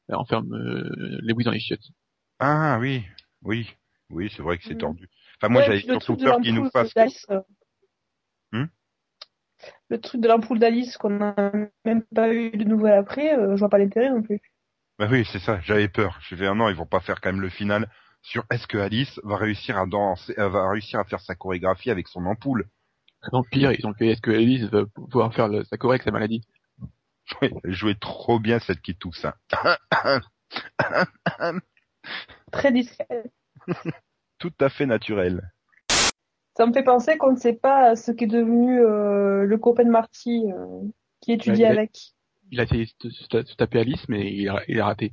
elle 0.09 0.15
enferme 0.17 0.53
euh, 0.55 1.19
Lewis 1.23 1.45
dans 1.45 1.51
les 1.51 1.61
chiottes. 1.61 1.91
Ah 2.39 2.79
oui, 2.81 3.05
oui, 3.43 3.69
oui, 4.11 4.31
c'est 4.35 4.43
vrai 4.43 4.59
que 4.59 4.65
c'est 4.65 4.77
tordu. 4.79 5.09
Enfin, 5.39 5.49
moi, 5.51 5.61
Ouais, 5.63 5.67
j'avais 5.67 5.81
surtout 5.81 5.99
truc 6.15 6.19
de 6.21 6.25
peur 6.25 6.41
qu'il 6.41 6.55
nous 6.55 6.65
l'ampoule 6.65 6.73
fasse. 6.73 6.95
d'Alice, 6.95 7.27
euh, 7.31 7.41
Hmm? 8.53 8.65
Le 9.89 10.01
truc 10.01 10.21
de 10.21 10.29
l'ampoule 10.29 10.59
d'Alice 10.59 10.97
qu'on 10.97 11.11
n'a 11.11 11.35
même 11.85 12.03
pas 12.15 12.33
eu 12.33 12.51
de 12.51 12.65
nouvelles 12.65 12.99
après, 12.99 13.37
euh, 13.37 13.53
je 13.57 13.61
vois 13.61 13.69
pas 13.69 13.79
l'intérêt 13.79 14.11
non 14.11 14.23
plus. 14.23 14.41
Bah 14.99 15.09
oui, 15.11 15.27
c'est 15.31 15.39
ça. 15.41 15.61
J'avais 15.63 15.89
peur. 15.89 16.19
Je 16.21 16.37
fait 16.37 16.47
un 16.47 16.61
an, 16.61 16.69
ils 16.69 16.77
vont 16.77 16.87
pas 16.87 17.01
faire 17.01 17.21
quand 17.21 17.31
même 17.33 17.41
le 17.41 17.49
final 17.51 17.89
sur 18.23 18.45
est-ce 18.51 18.67
que 18.67 18.79
Alice 18.79 19.21
va 19.25 19.37
réussir 19.37 19.77
à 19.79 19.87
danser, 19.87 20.35
euh, 20.39 20.49
va 20.49 20.71
réussir 20.71 20.99
à 21.01 21.05
faire 21.05 21.21
sa 21.21 21.35
chorégraphie 21.35 21.91
avec 21.91 22.09
son 22.09 22.25
ampoule? 22.27 22.69
Non, 23.33 23.43
pire, 23.43 23.73
ils 23.73 23.87
ont 23.87 23.95
fait 23.95 24.09
est-ce 24.09 24.21
que 24.21 24.31
Alice 24.31 24.65
va 24.65 24.85
pouvoir 24.87 25.33
faire 25.35 25.49
le, 25.49 25.65
sa 25.65 25.77
correcte 25.77 26.05
sa 26.05 26.11
maladie? 26.11 26.43
Oui, 27.41 27.51
elle 27.65 27.73
jouait 27.73 27.95
trop 27.95 28.39
bien 28.39 28.59
cette 28.59 28.81
qui 28.83 28.95
tousse. 28.97 29.25
hein. 29.25 30.21
Très 32.53 32.73
discret. 32.73 33.33
Tout 34.39 34.53
à 34.61 34.69
fait 34.69 34.87
naturel. 34.87 35.51
Ça 36.57 36.67
me 36.67 36.73
fait 36.73 36.85
penser 36.85 37.17
qu'on 37.19 37.33
ne 37.33 37.37
sait 37.37 37.55
pas 37.55 37.97
ce 37.97 38.13
qu'est 38.13 38.27
devenu 38.27 38.81
euh, 38.81 39.45
le 39.45 39.59
copain 39.59 39.85
de 39.85 39.91
Marty 39.91 40.45
euh, 40.53 40.83
qui 41.21 41.33
étudie 41.33 41.63
Ouais, 41.63 41.69
avec. 41.71 42.14
Il 42.51 42.61
a 42.61 42.65
essayé 42.65 42.87
de 43.01 43.11
se, 43.11 43.55
taper 43.55 43.81
Alice, 43.81 44.09
mais 44.09 44.33
il 44.33 44.49
a, 44.49 44.63
il 44.69 44.81
a 44.81 44.87
raté. 44.87 45.13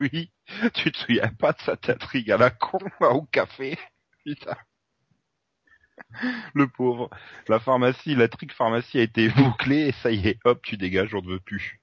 Oui, 0.00 0.30
tu 0.74 0.92
te 0.92 0.98
souviens 0.98 1.28
pas 1.38 1.52
de 1.52 1.60
cette 1.60 1.88
intrigue 1.90 2.30
à 2.30 2.36
la 2.36 2.50
con 2.50 2.78
là, 3.00 3.10
au 3.10 3.22
café? 3.22 3.78
Putain. 4.24 4.56
Le 6.54 6.68
pauvre. 6.68 7.10
La 7.48 7.60
pharmacie, 7.60 8.14
la 8.14 8.28
trick 8.28 8.52
pharmacie 8.52 8.98
a 8.98 9.02
été 9.02 9.28
bouclée 9.28 9.88
et 9.88 9.92
ça 9.92 10.10
y 10.10 10.26
est, 10.28 10.38
hop, 10.44 10.60
tu 10.62 10.76
dégages, 10.76 11.14
on 11.14 11.22
ne 11.22 11.28
veut 11.28 11.40
plus. 11.40 11.80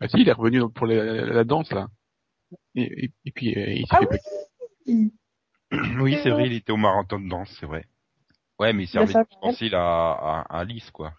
Bah 0.00 0.08
si, 0.08 0.20
il 0.20 0.28
est 0.28 0.32
revenu 0.32 0.70
pour 0.70 0.86
la, 0.86 1.04
la- 1.04 1.24
la 1.26 1.44
danse 1.44 1.70
là. 1.72 1.88
Et, 2.74 3.04
et, 3.06 3.12
et 3.24 3.30
puis 3.32 3.54
euh, 3.56 3.72
il 3.72 3.86
s'est 3.86 3.96
Ah 3.96 4.00
fait 4.00 4.20
oui 4.86 5.12
oui, 6.00 6.16
c'est 6.22 6.30
vrai, 6.30 6.46
il 6.46 6.52
était 6.52 6.72
au 6.72 6.76
marathon 6.76 7.18
de 7.18 7.28
danse, 7.28 7.54
c'est 7.58 7.66
vrai. 7.66 7.86
Ouais, 8.58 8.72
mais 8.72 8.84
il 8.84 8.90
Il 8.94 8.98
a 8.98 9.06
servait 9.06 9.24
d'ustensile 9.28 9.74
à, 9.74 9.80
à, 9.80 10.46
à 10.48 10.60
Alice, 10.60 10.90
quoi. 10.92 11.12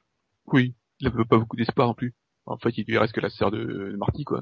Oui, 0.47 0.73
il 0.99 1.07
avait 1.07 1.25
pas 1.25 1.37
beaucoup 1.37 1.57
d'espoir 1.57 1.87
non 1.87 1.93
plus. 1.93 2.13
En 2.47 2.57
fait, 2.57 2.77
il 2.77 2.85
lui 2.87 2.97
reste 2.97 3.13
que 3.13 3.19
la 3.19 3.29
sœur 3.29 3.51
de, 3.51 3.59
de 3.59 3.97
Marty, 3.97 4.23
quoi. 4.23 4.41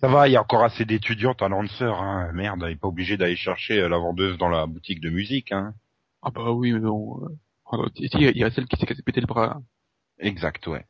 Ça 0.00 0.08
va, 0.08 0.28
il 0.28 0.32
y 0.32 0.36
a 0.36 0.40
encore 0.40 0.64
assez 0.64 0.84
d'étudiantes 0.84 1.42
à 1.42 1.48
Lancer, 1.48 1.84
hein. 1.84 2.30
Merde, 2.32 2.64
il 2.66 2.72
est 2.72 2.76
pas 2.76 2.88
obligé 2.88 3.16
d'aller 3.16 3.36
chercher 3.36 3.80
euh, 3.80 3.88
la 3.88 3.98
vendeuse 3.98 4.38
dans 4.38 4.48
la 4.48 4.66
boutique 4.66 5.00
de 5.00 5.10
musique, 5.10 5.52
hein. 5.52 5.74
Ah 6.22 6.30
bah 6.30 6.52
oui, 6.52 6.72
mais 6.72 6.80
bon... 6.80 7.20
Euh... 7.72 7.88
si, 7.96 8.08
il 8.12 8.36
y 8.36 8.44
a 8.44 8.50
celle 8.50 8.66
qui 8.66 8.76
s'est 8.76 8.86
cassé 8.86 9.02
pété 9.02 9.20
le 9.20 9.26
bras. 9.26 9.60
Exact, 10.18 10.66
ouais. 10.68 10.86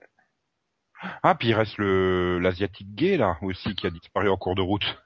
Ah, 1.23 1.35
puis 1.35 1.49
il 1.49 1.55
reste 1.55 1.79
le 1.79 2.39
l'asiatique 2.39 2.95
gay, 2.95 3.17
là, 3.17 3.39
aussi, 3.43 3.75
qui 3.75 3.87
a 3.87 3.91
disparu 3.91 4.29
en 4.29 4.37
cours 4.37 4.55
de 4.55 4.63
route. 4.63 5.03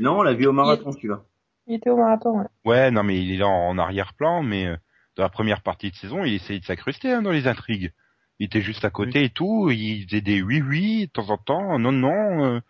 Non, 0.00 0.18
on 0.18 0.22
l'a 0.22 0.34
vu 0.34 0.46
au 0.46 0.52
marathon, 0.52 0.90
celui-là. 0.92 1.22
Il 1.66 1.74
était 1.74 1.90
au 1.90 1.96
marathon, 1.96 2.40
ouais. 2.40 2.46
Ouais, 2.64 2.90
non, 2.90 3.02
mais 3.02 3.22
il 3.22 3.32
est 3.32 3.38
là 3.38 3.48
en 3.48 3.76
arrière-plan, 3.78 4.42
mais 4.42 4.66
euh, 4.66 4.76
dans 5.16 5.22
la 5.22 5.28
première 5.28 5.62
partie 5.62 5.90
de 5.90 5.96
saison, 5.96 6.24
il 6.24 6.34
essayait 6.34 6.60
de 6.60 6.64
s'incruster 6.64 7.12
hein, 7.12 7.22
dans 7.22 7.30
les 7.30 7.46
intrigues. 7.46 7.92
Il 8.38 8.46
était 8.46 8.60
juste 8.62 8.84
à 8.84 8.90
côté 8.90 9.24
et 9.24 9.30
tout, 9.30 9.70
il 9.70 10.04
faisait 10.06 10.20
des 10.20 10.42
oui 10.42 10.62
oui 10.62 11.06
de 11.06 11.10
temps 11.12 11.30
en 11.30 11.36
temps, 11.38 11.78
non 11.78 11.92
non. 11.92 12.44
euh. 12.44 12.60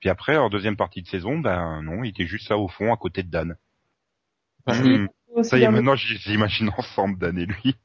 Puis 0.00 0.08
après, 0.08 0.36
en 0.36 0.50
deuxième 0.50 0.76
partie 0.76 1.00
de 1.02 1.06
saison, 1.06 1.38
ben 1.38 1.80
non, 1.82 2.02
il 2.02 2.08
était 2.10 2.26
juste 2.26 2.48
là 2.48 2.58
au 2.58 2.66
fond, 2.68 2.92
à 2.92 2.96
côté 2.96 3.22
de 3.22 3.30
Dan. 3.30 3.56
Ça 5.44 5.56
y 5.58 5.62
est, 5.62 5.66
maintenant, 5.70 5.94
je 5.96 6.12
les 6.14 6.34
imagine 6.34 6.70
ensemble, 6.76 7.18
Dan 7.18 7.38
et 7.38 7.46
lui. 7.46 7.76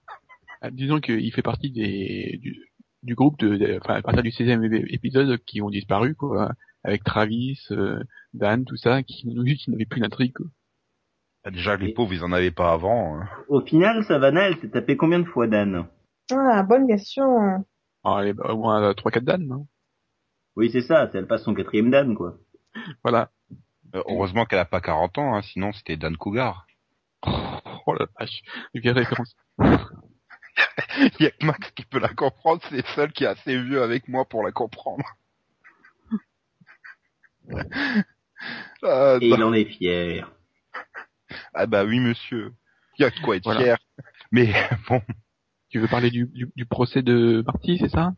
Ah, 0.61 0.71
disons 0.71 0.99
qu'il 0.99 1.31
fait 1.31 1.43
partie 1.43 1.69
des 1.71 2.39
du, 2.41 2.57
du 3.03 3.13
groupe 3.13 3.39
de, 3.39 3.55
de- 3.57 3.79
enfin 3.83 3.93
à 3.95 4.01
partir 4.01 4.23
du 4.23 4.29
16e 4.31 4.63
é- 4.73 4.93
épisode 4.93 5.37
qui 5.45 5.61
ont 5.61 5.69
disparu 5.69 6.15
quoi, 6.15 6.51
avec 6.83 7.03
Travis, 7.03 7.59
euh, 7.69 7.99
Dan, 8.33 8.65
tout 8.65 8.77
ça, 8.77 9.03
qui, 9.03 9.27
qui 9.57 9.69
n'avaient 9.71 9.85
plus 9.85 10.01
d'intrigue. 10.01 10.33
quoi. 10.33 10.47
Ah, 11.43 11.51
Déjà, 11.51 11.77
les 11.77 11.93
pauvres, 11.93 12.13
ils 12.13 12.23
en 12.23 12.31
avaient 12.31 12.49
pas 12.51 12.73
avant. 12.73 13.21
hein. 13.21 13.29
Au 13.47 13.61
final, 13.61 14.03
Savannah, 14.05 14.47
elle 14.49 14.57
s'est 14.57 14.69
tapé 14.71 14.97
combien 14.97 15.19
de 15.19 15.25
fois 15.25 15.45
Dan? 15.47 15.85
Ah, 16.31 16.63
bonne 16.63 16.87
question. 16.87 17.65
Ah, 18.03 18.25
et 18.25 18.33
bah, 18.33 18.51
au 18.51 18.57
moins 18.57 18.91
3-4 18.93 19.23
Dan, 19.23 19.47
non 19.47 19.67
Oui, 20.55 20.69
c'est 20.71 20.81
ça, 20.81 21.09
elle 21.13 21.27
passe 21.27 21.43
son 21.43 21.53
quatrième 21.53 21.89
Dan, 21.91 22.15
quoi. 22.15 22.37
Voilà. 23.03 23.31
Euh, 23.95 24.03
heureusement 24.07 24.45
qu'elle 24.45 24.59
a 24.59 24.65
pas 24.65 24.81
40 24.81 25.17
ans, 25.17 25.35
hein, 25.35 25.41
sinon 25.41 25.71
c'était 25.73 25.97
Dan 25.97 26.17
Cougar. 26.17 26.65
Oh 27.89 27.93
la 27.93 28.05
vache, 28.19 28.41
vieille 28.73 28.91
référence. 28.91 29.33
Il 29.59 31.21
y 31.21 31.25
a 31.25 31.31
que 31.31 31.45
Max 31.45 31.71
qui 31.71 31.85
peut 31.85 31.99
la 31.99 32.13
comprendre, 32.13 32.61
c'est 32.69 32.75
le 32.75 32.83
seul 32.95 33.13
qui 33.13 33.23
est 33.23 33.27
assez 33.27 33.57
vieux 33.61 33.81
avec 33.81 34.09
moi 34.09 34.25
pour 34.25 34.43
la 34.43 34.51
comprendre. 34.51 35.05
ah, 38.83 39.17
Et 39.21 39.29
bah, 39.29 39.35
il 39.37 39.43
en 39.43 39.53
est 39.53 39.63
fier. 39.65 40.29
ah 41.53 41.65
bah 41.65 41.85
oui 41.85 42.01
monsieur, 42.01 42.53
il 42.97 43.03
y 43.03 43.05
a 43.05 43.09
de 43.09 43.19
quoi 43.21 43.37
être 43.37 43.45
Voilà. 43.45 43.61
fier. 43.61 43.77
Mais 44.31 44.51
bon, 44.89 45.01
Tu 45.69 45.79
veux 45.79 45.87
parler 45.87 46.11
du, 46.11 46.25
du, 46.27 46.49
du 46.55 46.65
procès 46.65 47.01
de 47.01 47.43
Marty, 47.45 47.77
c'est 47.79 47.89
ça? 47.89 48.13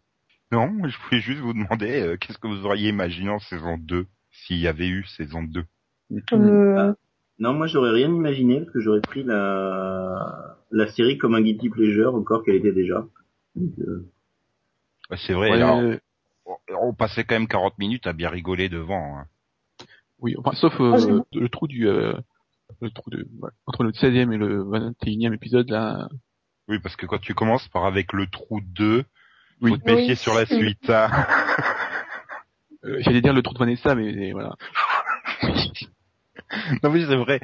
Non, 0.52 0.72
je 0.88 0.98
voulais 1.06 1.22
juste 1.22 1.40
vous 1.42 1.54
demander 1.54 2.02
euh, 2.02 2.18
qu'est-ce 2.18 2.38
que 2.38 2.48
vous 2.48 2.66
auriez 2.66 2.90
imaginé 2.90 3.30
en 3.30 3.40
saison 3.40 3.78
2 3.78 4.06
s'il 4.32 4.58
y 4.58 4.68
avait 4.68 4.88
eu 4.88 5.04
saison 5.06 5.44
2. 5.44 5.64
Euh, 6.34 6.94
Non, 7.40 7.54
moi 7.54 7.68
j'aurais 7.68 7.92
rien 7.92 8.08
imaginé 8.10 8.60
parce 8.62 8.72
que 8.72 8.80
j'aurais 8.80 9.02
pris 9.02 9.24
la 9.24 10.58
la 10.72 10.88
série 10.92 11.18
comme 11.18 11.36
un 11.36 11.42
guilty 11.42 11.70
pleasure 11.70 12.14
encore 12.16 12.44
qu'elle 12.44 12.56
était 12.56 12.72
déjà. 12.72 13.06
Euh, 13.58 14.10
Ouais, 15.10 15.18
C'est 15.26 15.34
vrai, 15.34 15.52
Ouais, 15.52 15.58
là, 15.58 15.80
euh, 15.82 15.98
on, 16.46 16.56
on 16.82 16.94
passait 16.94 17.24
quand 17.24 17.34
même 17.36 17.48
40 17.48 17.78
minutes 17.80 18.06
à 18.06 18.14
bien 18.14 18.30
rigoler 18.30 18.70
devant. 18.70 19.18
hein. 19.18 19.26
Oui, 20.20 20.36
enfin, 20.38 20.52
sauf 20.54 20.80
euh, 20.80 20.94
Ah, 20.94 21.24
le 21.34 21.50
trou 21.50 21.68
du... 21.68 21.88
euh, 21.88 22.14
le 22.82 22.92
trou 22.92 23.10
de... 23.10 23.28
ouais, 23.40 23.50
entre 23.66 23.84
le 23.84 23.92
16e 23.92 24.32
et 24.32 24.38
le 24.38 24.64
21e 24.64 25.34
épisode, 25.34 25.70
là... 25.70 26.10
Oui, 26.70 26.80
parce 26.80 26.96
que 26.96 27.06
quand 27.06 27.20
tu 27.20 27.34
commences 27.34 27.68
par 27.68 27.86
avec 27.86 28.14
le 28.14 28.28
trou 28.28 28.62
2, 28.62 29.04
Oui. 29.62 29.72
faut 29.72 29.78
te 29.78 29.86
méfier 29.92 30.12
Oui. 30.12 30.16
sur 30.16 30.34
la 30.36 30.46
suite. 30.46 30.90
hein. 30.90 31.10
Euh, 32.86 32.96
J'allais 33.02 33.20
dire 33.20 33.34
le 33.34 33.42
trou 33.42 33.54
de 33.54 33.60
Vanessa, 33.60 33.94
mais 33.94 34.14
mais 34.14 34.32
voilà. 34.32 34.56
non 36.82 36.92
oui, 36.92 37.06
c'est 37.08 37.16
vrai. 37.18 37.42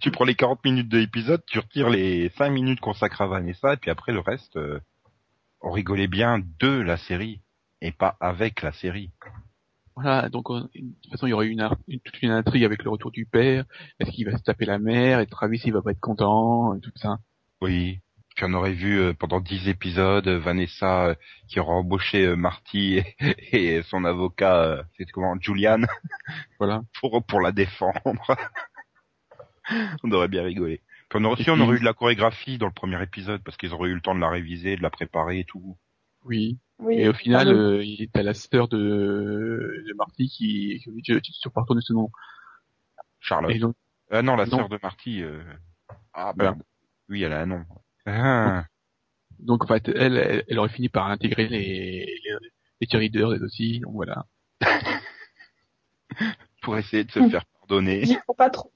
Tu 0.00 0.10
prends 0.10 0.24
les 0.24 0.34
40 0.34 0.64
minutes 0.64 0.88
de 0.88 0.96
l'épisode, 0.96 1.42
tu 1.46 1.58
retires 1.58 1.90
les 1.90 2.30
5 2.38 2.48
minutes 2.50 2.80
consacrées 2.80 3.24
à 3.24 3.26
Vanessa, 3.26 3.74
et 3.74 3.76
puis 3.76 3.90
après 3.90 4.12
le 4.12 4.20
reste, 4.20 4.56
euh, 4.56 4.80
on 5.60 5.70
rigolait 5.72 6.06
bien 6.08 6.38
de 6.58 6.68
la 6.80 6.96
série, 6.96 7.42
et 7.82 7.92
pas 7.92 8.16
avec 8.20 8.62
la 8.62 8.72
série. 8.72 9.10
Voilà, 9.94 10.30
donc 10.30 10.48
on- 10.48 10.60
de 10.60 10.68
toute 11.02 11.10
façon, 11.10 11.26
il 11.26 11.30
y 11.30 11.32
aurait 11.34 11.48
une, 11.48 11.68
une- 11.86 12.00
toute 12.00 12.22
une 12.22 12.30
intrigue 12.30 12.64
avec 12.64 12.82
le 12.82 12.88
retour 12.90 13.10
du 13.10 13.26
père. 13.26 13.64
Est-ce 14.00 14.10
qu'il 14.10 14.24
va 14.30 14.38
se 14.38 14.42
taper 14.42 14.64
la 14.64 14.78
mère? 14.78 15.20
Et 15.20 15.26
Travis, 15.26 15.60
il 15.66 15.72
va 15.74 15.82
pas 15.82 15.90
être 15.90 16.00
content, 16.00 16.74
et 16.74 16.80
tout 16.80 16.92
ça. 16.96 17.18
Oui. 17.60 18.00
Puis 18.38 18.46
on 18.48 18.54
aurait 18.54 18.72
vu 18.72 19.00
euh, 19.00 19.14
pendant 19.14 19.40
10 19.40 19.68
épisodes 19.68 20.28
euh, 20.28 20.38
Vanessa 20.38 21.06
euh, 21.06 21.14
qui 21.48 21.58
aura 21.58 21.72
embauché 21.72 22.24
euh, 22.24 22.36
Marty 22.36 22.98
et, 23.20 23.64
et 23.74 23.82
son 23.82 24.04
avocat, 24.04 24.62
euh, 24.62 24.82
c'est 24.96 25.10
comment, 25.10 25.34
Julian, 25.40 25.80
Voilà. 26.60 26.82
pour, 27.00 27.20
pour 27.24 27.40
la 27.40 27.50
défendre. 27.50 28.36
on 30.04 30.12
aurait 30.12 30.28
bien 30.28 30.44
rigolé. 30.44 30.80
Puis 31.08 31.18
on 31.20 31.24
aurait, 31.24 31.40
Et 31.40 31.42
si 31.42 31.50
on 31.50 31.58
aurait 31.58 31.78
eu 31.78 31.80
de 31.80 31.84
la 31.84 31.94
chorégraphie 31.94 32.58
dans 32.58 32.66
le 32.66 32.72
premier 32.72 33.02
épisode, 33.02 33.42
parce 33.42 33.56
qu'ils 33.56 33.74
auraient 33.74 33.88
eu 33.90 33.94
le 33.94 34.00
temps 34.00 34.14
de 34.14 34.20
la 34.20 34.28
réviser, 34.30 34.76
de 34.76 34.82
la 34.82 34.90
préparer 34.90 35.40
et 35.40 35.44
tout. 35.44 35.76
Oui. 36.24 36.58
oui. 36.78 36.94
Et 36.94 37.08
au 37.08 37.14
final, 37.14 37.48
euh, 37.48 37.82
il 37.82 38.08
t'as 38.08 38.22
la 38.22 38.34
sœur 38.34 38.68
de, 38.68 38.76
de 38.78 39.94
Marty 39.94 40.28
qui... 40.28 40.80
qui 40.84 41.02
je, 41.04 41.14
je 41.14 41.32
suis 41.32 41.50
pas 41.50 41.62
retourné 41.62 41.82
ce 41.82 41.92
nom. 41.92 42.08
Charlotte. 43.18 43.50
Et 43.50 43.58
donc, 43.58 43.74
Euh, 44.12 44.22
non, 44.22 44.36
la 44.36 44.46
sœur 44.46 44.68
de 44.68 44.78
Marty. 44.80 45.24
Euh... 45.24 45.42
Ah, 46.12 46.32
Voilà. 46.36 46.52
merde. 46.52 46.62
Oui, 47.08 47.24
elle 47.24 47.32
a 47.32 47.40
un 47.40 47.46
nom. 47.46 47.64
Ah. 48.10 48.64
donc 49.38 49.64
en 49.64 49.66
fait, 49.68 49.88
elle, 49.88 50.16
elle, 50.16 50.44
elle 50.48 50.58
aurait 50.58 50.68
fini 50.70 50.88
par 50.88 51.06
intégrer 51.10 51.46
les, 51.48 52.06
les, 52.06 52.38
les 52.80 52.86
cheerleaders 52.90 53.42
aussi. 53.42 53.80
Donc 53.80 53.94
voilà. 53.94 54.26
Pour 56.62 56.76
essayer 56.78 57.04
de 57.04 57.10
se 57.12 57.28
faire 57.28 57.44
pardonner, 57.60 58.02
Il 58.04 58.18
faut 58.26 58.34
pas 58.34 58.50
trop. 58.50 58.72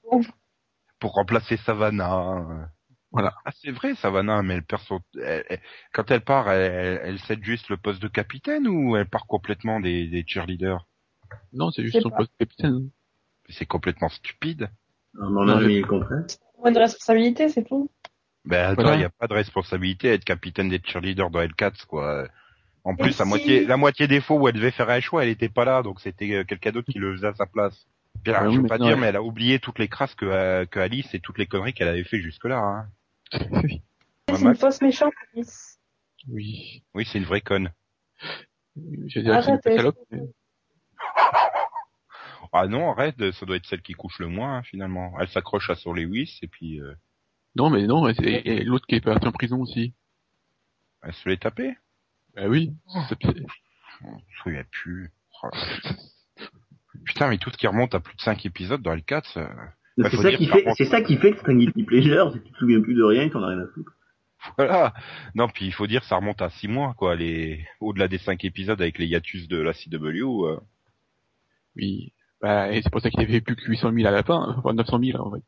pour 0.99 1.13
remplacer 1.13 1.57
Savannah. 1.57 2.69
Voilà. 3.11 3.35
Ah, 3.45 3.51
c'est 3.61 3.71
vrai, 3.71 3.93
Savannah, 3.95 4.41
mais 4.41 4.55
elle 4.55 4.63
perd 4.63 4.81
son... 4.83 4.99
elle- 5.21 5.43
elle- 5.49 5.61
Quand 5.93 6.09
elle 6.09 6.21
part, 6.21 6.49
elle, 6.49 6.99
elle, 7.03 7.19
cède 7.19 7.43
juste 7.43 7.69
le 7.69 7.77
poste 7.77 8.01
de 8.01 8.07
capitaine 8.07 8.67
ou 8.67 8.95
elle 8.95 9.07
part 9.07 9.27
complètement 9.27 9.79
des, 9.79 10.07
des 10.07 10.23
cheerleaders? 10.25 10.87
Non, 11.51 11.69
c'est 11.71 11.83
juste 11.83 12.01
son 12.01 12.09
pas. 12.09 12.17
poste 12.17 12.31
de 12.31 12.45
capitaine. 12.45 12.89
C'est 13.49 13.65
complètement 13.65 14.09
stupide. 14.09 14.69
on 15.19 15.25
en 15.35 15.45
Non, 15.45 15.53
a 15.57 15.59
je- 15.59 15.61
jamais 15.63 15.81
le 15.81 15.87
contraire. 15.87 16.23
Moins 16.57 16.71
de 16.71 16.79
responsabilité, 16.79 17.49
c'est 17.49 17.63
tout. 17.63 17.91
Ben 18.45 18.71
attends, 18.71 18.81
il 18.81 18.83
Voilà. 18.83 18.97
n'y 18.97 19.03
a 19.05 19.09
pas 19.09 19.27
de 19.27 19.33
responsabilité 19.33 20.09
à 20.09 20.13
être 20.13 20.25
capitaine 20.25 20.69
des 20.69 20.81
cheerleaders 20.83 21.29
dans 21.29 21.39
L4, 21.41 21.85
quoi. 21.85 22.27
En 22.83 22.95
plus, 22.95 23.17
la 23.17 23.23
moitié, 23.25 23.65
la 23.65 23.77
moitié 23.77 24.07
des 24.07 24.19
fois 24.19 24.35
où 24.37 24.47
elle 24.49 24.55
devait 24.55 24.71
faire 24.71 24.89
un 24.89 24.99
choix, 24.99 25.23
elle 25.23 25.29
était 25.29 25.47
pas 25.47 25.63
là, 25.63 25.81
donc 25.83 26.01
c'était 26.01 26.33
euh, 26.33 26.43
quelqu'un 26.43 26.71
d'autre 26.71 26.91
qui 26.91 26.99
le 26.99 27.13
faisait 27.15 27.27
à 27.27 27.33
sa 27.33 27.45
place. 27.45 27.87
Bien, 28.23 28.33
Ah 28.37 28.43
je 28.43 28.49
oui, 28.49 28.57
veux 28.57 28.67
pas 28.67 28.77
non, 28.77 28.85
dire, 28.87 28.95
elle- 28.95 28.99
mais 29.01 29.07
elle 29.07 29.15
a 29.15 29.23
oublié 29.23 29.59
toutes 29.59 29.79
les 29.79 29.87
crasses 29.87 30.15
que, 30.15 30.25
euh, 30.25 30.65
que 30.65 30.79
Alice 30.81 31.13
et 31.13 31.19
toutes 31.21 31.37
les 31.37 31.45
conneries 31.47 31.73
qu'elle 31.73 31.87
avait 31.87 32.03
fait 32.03 32.19
jusque-là. 32.19 32.57
Hein. 32.57 32.87
Ouais, 33.51 33.81
C'est 34.29 34.41
une 34.41 34.55
fausse 34.55 34.81
méchante. 34.81 35.13
Alice. 35.33 35.79
oui. 36.29 36.83
Oui, 36.93 37.07
c'est 37.09 37.17
une 37.19 37.23
vraie 37.25 37.41
conne. 37.41 37.71
J'allais 39.07 39.25
dire 39.25 39.37
que 39.37 39.61
c'est 39.63 39.75
une 39.77 39.91
mais- 40.11 40.19
Ah 42.51 42.67
non, 42.67 42.91
arrête, 42.91 43.31
ça 43.31 43.45
doit 43.45 43.55
être 43.55 43.65
celle 43.65 43.81
qui 43.81 43.93
couche 43.93 44.19
le 44.19 44.27
moins, 44.27 44.57
hein, 44.57 44.63
finalement. 44.63 45.13
Elle 45.19 45.27
s'accroche 45.29 45.69
à 45.69 45.75
son 45.75 45.93
Lewis 45.93 46.39
et 46.43 46.47
puis 46.47 46.79
euh, 46.81 46.93
Non, 47.55 47.69
mais 47.69 47.85
non, 47.85 48.07
et 48.07 48.63
l'autre 48.63 48.87
qui 48.87 48.95
est 48.95 49.01
parti 49.01 49.27
en 49.27 49.31
prison 49.31 49.61
aussi. 49.61 49.93
elle 51.03 51.13
se 51.13 51.29
l'est 51.29 51.41
tapée. 51.41 51.75
Bah 52.35 52.47
oui. 52.47 52.73
Je 52.93 54.07
me 54.07 54.11
souviens 54.41 54.63
plus. 54.71 55.11
Oh. 55.43 55.49
Putain, 57.05 57.27
mais 57.29 57.37
tout 57.37 57.51
ce 57.51 57.57
qui 57.57 57.67
remonte 57.67 57.93
à 57.95 57.99
plus 57.99 58.15
de 58.15 58.21
5 58.21 58.45
épisodes 58.45 58.81
dans 58.81 58.95
L4, 58.95 59.31
ça... 59.33 59.51
Bah, 59.97 60.09
c'est 60.09 60.15
faut 60.15 60.23
ça 60.23 60.31
qui 60.31 60.47
fait, 60.47 60.65
c'est 60.75 60.85
ça 60.85 61.01
qui 61.01 61.17
fait 61.17 61.33
que 61.33 61.39
c'est 61.39 61.51
un 61.51 61.55
guilty 61.55 61.83
pleasure, 61.83 62.31
c'est 62.33 62.39
que 62.39 62.45
tu 62.45 62.51
te 62.53 62.57
souviens 62.57 62.81
plus 62.81 62.95
de 62.95 63.03
rien 63.03 63.23
et 63.23 63.29
t'en 63.29 63.43
as 63.43 63.49
rien 63.49 63.59
à 63.59 63.67
foutre. 63.67 63.91
Voilà. 64.57 64.93
Non, 65.35 65.47
puis 65.47 65.65
il 65.67 65.73
faut 65.73 65.85
dire, 65.85 66.03
ça 66.03 66.15
remonte 66.15 66.41
à 66.41 66.49
6 66.49 66.67
mois, 66.67 66.95
quoi. 66.97 67.15
Les... 67.15 67.65
Au-delà 67.79 68.07
des 68.07 68.17
5 68.17 68.43
épisodes 68.45 68.81
avec 68.81 68.97
les 68.97 69.05
hiatus 69.05 69.47
de 69.47 69.57
la 69.57 69.73
CW. 69.73 70.47
euh. 70.47 70.59
Oui. 71.75 72.13
Bah, 72.41 72.71
et 72.71 72.81
c'est 72.81 72.89
pour 72.89 73.01
ça 73.01 73.09
qu'il 73.09 73.21
avait 73.21 73.41
plus 73.41 73.55
que 73.55 73.65
800 73.69 73.93
000 73.93 74.07
à 74.07 74.11
la 74.11 74.23
fin, 74.23 74.41
hein. 74.41 74.55
enfin 74.57 74.73
900 74.73 74.99
000 74.99 75.21
en 75.21 75.29
vrai. 75.29 75.41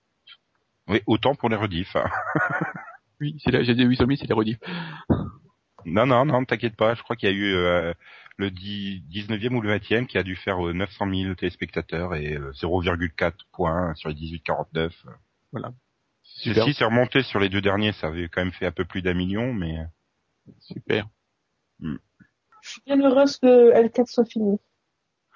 Oui, 0.88 1.02
autant 1.08 1.36
pour 1.36 1.50
les 1.50 1.56
rediffs. 1.56 1.96
hein. 1.96 2.10
Oui, 3.22 3.38
c'est 3.42 3.52
là, 3.52 3.64
j'ai 3.64 3.76
dit 3.76 3.84
800 3.86 4.06
000, 4.08 4.18
c'est 4.18 4.28
les 4.28 4.34
rediffs. 4.34 4.60
Non, 5.86 6.06
non, 6.06 6.26
non, 6.26 6.44
t'inquiète 6.44 6.76
pas. 6.76 6.96
Je 6.96 7.04
crois 7.04 7.16
qu'il 7.16 7.30
y 7.30 7.32
a 7.32 7.36
eu 7.36 7.54
euh, 7.54 7.94
le 8.36 8.52
10, 8.52 9.04
19e 9.10 9.56
ou 9.56 9.62
le 9.62 9.78
20e 9.78 10.06
qui 10.06 10.18
a 10.18 10.24
dû 10.24 10.36
faire 10.36 10.68
euh, 10.68 10.74
900 10.74 11.08
000 11.14 11.36
téléspectateurs 11.36 12.14
et 12.16 12.34
euh, 12.36 12.52
0,4 12.52 13.34
points 13.54 13.94
sur 13.96 14.10
les 14.10 14.16
18-49. 14.16 14.92
Super. 16.24 16.64
Si 16.66 16.74
c'est 16.74 16.84
remonté 16.84 17.24
sur 17.24 17.40
les 17.40 17.48
deux 17.48 17.62
derniers, 17.62 17.94
ça 17.94 18.08
avait 18.08 18.28
quand 18.28 18.42
même 18.42 18.52
fait 18.52 18.66
un 18.66 18.72
peu 18.72 18.84
plus 18.84 19.02
d'un 19.02 19.14
million, 19.14 19.54
mais... 19.54 19.78
Super. 20.60 21.08
Je 21.80 21.98
suis 22.64 22.82
bien 22.86 23.00
heureuse 23.00 23.38
que 23.38 23.74
L4 23.74 24.08
soit 24.08 24.26
fini. 24.26 24.58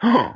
Oh 0.03 0.31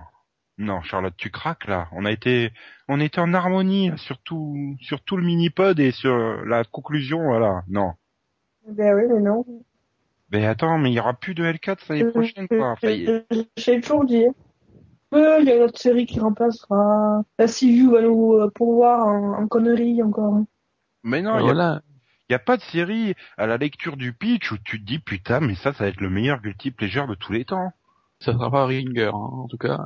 non, 0.58 0.82
Charlotte, 0.82 1.14
tu 1.18 1.30
craques 1.32 1.68
là. 1.68 1.88
On 1.94 2.06
a 2.06 2.12
été, 2.12 2.52
on 2.88 3.00
était 3.00 3.20
en 3.20 3.34
harmonie 3.34 3.90
là, 3.90 3.98
sur 3.98 4.18
tout, 4.20 4.76
sur 4.82 5.02
tout 5.02 5.18
le 5.18 5.24
mini-pod 5.24 5.80
et 5.80 5.92
sur 5.92 6.16
la 6.46 6.64
conclusion, 6.64 7.24
voilà. 7.24 7.64
Non. 7.68 7.94
Ben 8.68 8.96
oui, 8.96 9.04
mais 9.12 9.20
non. 9.20 9.46
Mais 10.32 10.46
attends, 10.46 10.78
mais 10.78 10.92
il 10.92 10.94
y 10.96 11.00
aura 11.00 11.14
plus 11.14 11.36
de 11.36 11.44
L4 11.44 11.78
l'année 11.90 12.06
prochaine, 12.12 12.48
quoi. 12.48 12.72
Enfin, 12.72 12.90
il- 12.90 13.10
Euh, 13.10 13.44
J'ai 13.58 13.82
toujours 13.82 14.06
dit. 14.06 14.26
Euh, 15.14 15.38
Il 15.42 15.46
y 15.48 15.52
a 15.52 15.58
une 15.58 15.62
autre 15.64 15.80
série 15.80 16.06
qui 16.08 16.20
remplacera. 16.20 17.24
La 17.38 17.48
CU 17.48 17.92
va 17.92 18.02
nous 18.02 18.34
euh, 18.34 18.50
pourvoir 18.54 19.06
en, 19.06 19.34
en 19.44 19.48
conneries 19.48 20.02
encore. 20.02 20.40
Mais 21.04 21.22
non, 21.22 21.36
Euh, 21.36 21.42
il 21.42 21.46
y, 21.46 21.50
a, 21.50 21.54
voilà. 21.54 21.82
y 22.30 22.34
a 22.34 22.40
pas 22.40 22.58
de 22.58 22.62
série 22.64 23.14
à 23.38 23.46
la 23.46 23.58
lecture 23.58 23.96
du 23.98 24.14
pitch 24.14 24.52
où 24.52 24.58
tu 24.58 24.80
te 24.80 24.86
dis 24.86 24.98
putain, 25.00 25.40
mais 25.40 25.54
ça, 25.56 25.72
ça 25.74 25.84
va 25.84 25.90
être 25.90 26.02
le 26.02 26.10
meilleur 26.10 26.42
guilty 26.42 26.72
pleasure 26.72 27.06
de 27.08 27.14
tous 27.16 27.32
les 27.34 27.46
temps. 27.46 27.74
Ça 28.20 28.34
sera 28.34 28.50
pas 28.50 28.66
Ringer, 28.66 29.08
hein, 29.08 29.12
en 29.14 29.48
tout 29.48 29.58
cas. 29.58 29.80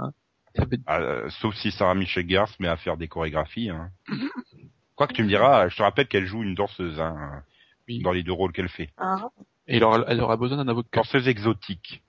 Va 0.57 0.63
être- 0.71 0.81
Ah, 0.85 0.99
euh, 0.99 1.29
sauf 1.41 1.55
si 1.55 1.71
Sarah 1.71 1.95
Michelle 1.95 2.27
Gellar 2.27 2.47
se 2.47 2.61
met 2.61 2.67
à 2.67 2.77
faire 2.77 2.97
des 2.97 3.07
chorégraphies. 3.07 3.69
Hein. 3.69 3.91
Quoi 4.95 5.07
que 5.07 5.13
tu 5.13 5.23
me 5.23 5.27
diras, 5.27 5.67
je 5.69 5.77
te 5.77 5.83
rappelle 5.83 6.07
qu'elle 6.07 6.25
joue 6.25 6.41
une 6.43 6.55
danseuse 6.55 6.99
hein, 6.99 7.43
Oui. 7.87 8.01
dans 8.01 8.11
les 8.11 8.23
deux 8.23 8.31
rôles 8.31 8.51
qu'elle 8.51 8.69
fait. 8.69 8.89
Ah. 8.97 9.29
Et 9.67 9.77
elle 9.77 9.83
aura, 9.83 10.03
elle 10.07 10.21
aura 10.21 10.37
besoin 10.37 10.57
d'un 10.57 10.67
avocat. 10.67 11.01
Danseuse 11.01 11.27
exotique. 11.27 12.01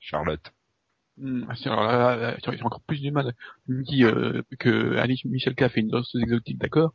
Charlotte. 0.00 0.52
Ah, 1.48 1.54
si, 1.54 1.68
alors 1.68 1.84
là, 1.84 2.16
là, 2.16 2.36
j'ai 2.42 2.62
encore 2.62 2.80
plus 2.80 3.00
du 3.00 3.10
mal. 3.12 3.34
Il 3.68 3.74
me 3.76 3.82
dit 3.84 4.04
euh, 4.04 4.42
que 4.58 4.96
Alice 4.96 5.24
Michel 5.24 5.54
K 5.54 5.68
fait 5.68 5.80
une 5.80 5.88
danseuse 5.88 6.22
exotique, 6.22 6.58
d'accord, 6.58 6.92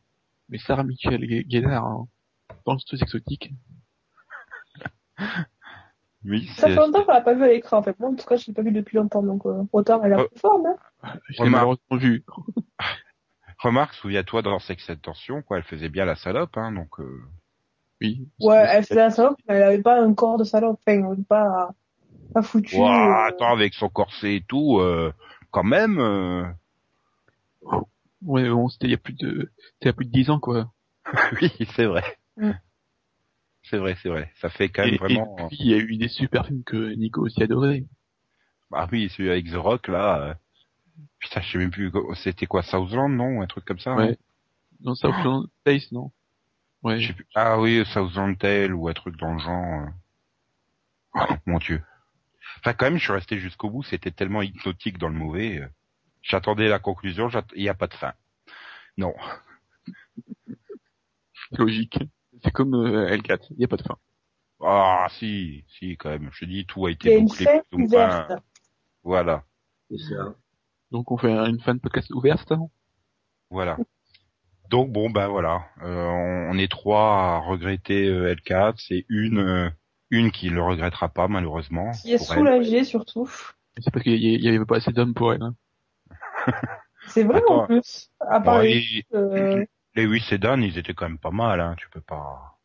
mais 0.49 0.57
Sarah 0.57 0.83
Michel 0.83 1.25
Gellar, 1.49 1.85
hein, 1.85 2.07
danseuse 2.65 3.01
exotique. 3.01 3.51
Oui, 6.25 6.47
Ça 6.57 6.67
fait 6.67 6.75
longtemps 6.75 7.03
qu'on 7.05 7.13
l'a 7.13 7.21
pas 7.21 7.33
vu 7.33 7.43
à 7.43 7.47
l'écran, 7.47 7.77
en 7.77 7.83
fait. 7.83 7.97
Moi, 7.99 8.09
en 8.09 8.15
tout 8.15 8.25
cas, 8.25 8.35
je 8.35 8.47
l'ai 8.47 8.53
pas 8.53 8.61
vu 8.61 8.71
depuis 8.71 8.97
longtemps, 8.97 9.23
donc 9.23 9.45
euh, 9.45 9.63
autant 9.71 10.03
elle 10.03 10.13
a 10.13 10.21
Oh. 10.23 10.27
plus 10.27 10.39
forme, 10.39 10.65
hein. 10.65 10.75
Je 11.29 11.33
l'ai 11.37 11.45
Remarque. 11.45 11.51
malheureusement 11.51 11.97
vu. 11.97 12.25
Remarque, 13.59 13.93
souviens-toi 13.95 14.41
dans 14.41 14.59
Sex 14.59 14.89
Tension, 15.01 15.41
quoi, 15.41 15.57
elle 15.57 15.63
faisait 15.63 15.89
bien 15.89 16.05
la 16.05 16.15
salope, 16.15 16.57
hein, 16.57 16.71
donc. 16.71 16.99
Euh... 16.99 17.21
Oui. 18.01 18.27
Ouais, 18.39 18.63
elle 18.69 18.83
faisait 18.83 18.95
la 18.95 19.09
salope, 19.11 19.37
mais 19.47 19.55
elle 19.55 19.63
avait 19.63 19.81
pas 19.81 20.01
un 20.01 20.13
corps 20.13 20.37
de 20.37 20.43
salope. 20.45 20.79
Enfin, 20.87 21.15
pas, 21.27 21.69
pas 22.33 22.41
foutu. 22.41 22.77
Ouah, 22.77 23.25
euh, 23.25 23.27
attends, 23.29 23.51
avec 23.51 23.73
son 23.73 23.89
corset 23.89 24.35
et 24.37 24.43
tout, 24.47 24.79
euh, 24.79 25.13
quand 25.51 25.63
même. 25.63 25.99
euh, 25.99 26.43
Ouais, 28.25 28.49
bon, 28.49 28.67
c'était 28.67 28.87
il 28.87 28.91
y 28.91 28.95
a 28.95 28.97
plus 28.97 29.13
de, 29.13 29.51
c'était 29.57 29.83
il 29.83 29.85
y 29.87 29.89
a 29.89 29.93
plus 29.93 30.05
de 30.05 30.11
10 30.11 30.29
ans, 30.29 30.39
quoi. 30.39 30.71
oui, 31.41 31.51
c'est 31.75 31.85
vrai. 31.85 32.03
Mm. 32.37 32.51
C'est 33.69 33.77
vrai, 33.77 33.95
c'est 34.01 34.09
vrai. 34.09 34.31
Ça 34.41 34.49
fait 34.49 34.69
quand 34.69 34.83
même 34.85 34.95
Et, 34.95 34.97
vraiment. 34.97 35.37
et 35.39 35.47
puis, 35.47 35.57
il 35.61 35.67
y 35.67 35.73
a 35.73 35.77
eu 35.77 35.97
des 35.97 36.07
super 36.09 36.45
films 36.45 36.63
que 36.63 36.93
Nico 36.95 37.21
aussi 37.25 37.41
adorait. 37.43 37.85
Ah 38.71 38.87
oui, 38.91 39.09
celui 39.09 39.29
avec 39.31 39.49
The 39.51 39.55
Rock 39.55 39.87
là. 39.87 40.21
euh, 40.21 40.33
Putain, 41.19 41.41
je 41.41 41.51
sais 41.51 41.57
même 41.57 41.71
plus. 41.71 41.91
C'était 42.15 42.45
quoi, 42.45 42.61
Southland, 42.63 43.09
non, 43.09 43.41
un 43.41 43.47
truc 43.47 43.65
comme 43.65 43.79
ça. 43.79 43.95
Ouais. 43.95 44.11
hein 44.11 44.15
Non, 44.81 44.93
oh. 45.03 45.45
Taste, 45.63 45.91
non? 45.91 46.11
Ouais. 46.83 46.97
Plus. 47.13 47.25
Ah 47.35 47.59
oui, 47.59 47.83
Southland 47.85 48.35
Tale 48.37 48.73
ou 48.73 48.87
un 48.87 48.93
truc 48.93 49.17
dans 49.17 49.33
le 49.33 49.39
genre. 49.39 49.81
euh. 49.81 49.89
Oh, 51.15 51.33
mon 51.45 51.57
dieu. 51.57 51.81
Enfin, 52.59 52.73
quand 52.73 52.85
même, 52.85 52.97
je 52.97 53.03
suis 53.03 53.13
resté 53.13 53.39
jusqu'au 53.39 53.69
bout. 53.69 53.83
C'était 53.83 54.11
tellement 54.11 54.41
hypnotique 54.41 54.97
dans 54.97 55.09
le 55.09 55.15
mauvais. 55.15 55.59
euh. 55.59 55.67
J'attendais 56.21 56.67
la 56.67 56.79
conclusion. 56.79 57.29
Il 57.55 57.63
n'y 57.63 57.69
a 57.69 57.73
pas 57.73 57.87
de 57.87 57.93
fin. 57.93 58.13
Non. 58.97 59.13
Logique. 61.51 61.99
C'est 62.43 62.51
comme 62.51 62.73
euh, 62.75 63.09
L4. 63.15 63.47
Il 63.51 63.57
n'y 63.57 63.65
a 63.65 63.67
pas 63.67 63.77
de 63.77 63.83
fin. 63.83 63.97
Ah 64.61 65.07
si, 65.11 65.63
si 65.67 65.95
quand 65.97 66.09
même. 66.09 66.29
Je 66.31 66.41
te 66.45 66.49
dis, 66.49 66.65
tout 66.65 66.85
a 66.85 66.91
été 66.91 67.15
une 67.17 67.25
bouclé. 67.27 67.45
fin 67.45 67.61
ouverte. 67.71 68.31
Voilà, 69.03 69.43
C'est 69.89 69.97
ça. 70.15 70.35
Donc, 70.91 71.11
on 71.11 71.17
fait 71.17 71.31
une 71.31 71.59
fan 71.59 71.79
podcast 71.79 72.09
ouverte, 72.11 72.51
voilà. 73.49 73.77
Donc 74.69 74.91
bon, 74.91 75.09
ben 75.09 75.27
voilà. 75.27 75.63
Euh, 75.81 76.05
on, 76.05 76.51
on 76.53 76.57
est 76.59 76.69
trois 76.69 77.01
à 77.15 77.37
regretter 77.39 78.05
euh, 78.07 78.35
L4. 78.35 78.75
C'est 78.77 79.05
une, 79.09 79.39
euh, 79.39 79.69
une 80.11 80.31
qui 80.31 80.49
le 80.49 80.61
regrettera 80.61 81.09
pas 81.09 81.27
malheureusement. 81.27 81.91
Qui 81.91 82.13
est 82.13 82.17
pour 82.17 82.31
elle. 82.33 82.37
soulagé 82.39 82.83
surtout. 82.83 83.27
C'est 83.79 83.89
parce 83.91 84.03
qu'il 84.03 84.15
y, 84.17 84.47
avait 84.47 84.63
pas 84.65 84.77
assez 84.77 84.91
d'hommes 84.91 85.13
pour 85.15 85.33
elle, 85.33 85.41
hein. 85.41 85.55
C'est 87.07 87.23
vrai 87.23 87.37
Attends. 87.39 87.63
en 87.63 87.65
plus. 87.65 88.11
À 88.19 88.39
part 88.41 88.57
Bon, 88.57 88.61
les, 88.61 89.03
et- 89.11 89.67
euh, 89.99 90.07
Lewis 90.07 90.27
et 90.31 90.37
Dan, 90.37 90.63
ils 90.63 90.77
étaient 90.77 90.93
quand 90.93 91.07
même 91.07 91.17
pas 91.17 91.31
mal. 91.31 91.59
Hein. 91.59 91.75
Tu 91.77 91.89
peux 91.89 92.01
pas. 92.01 92.57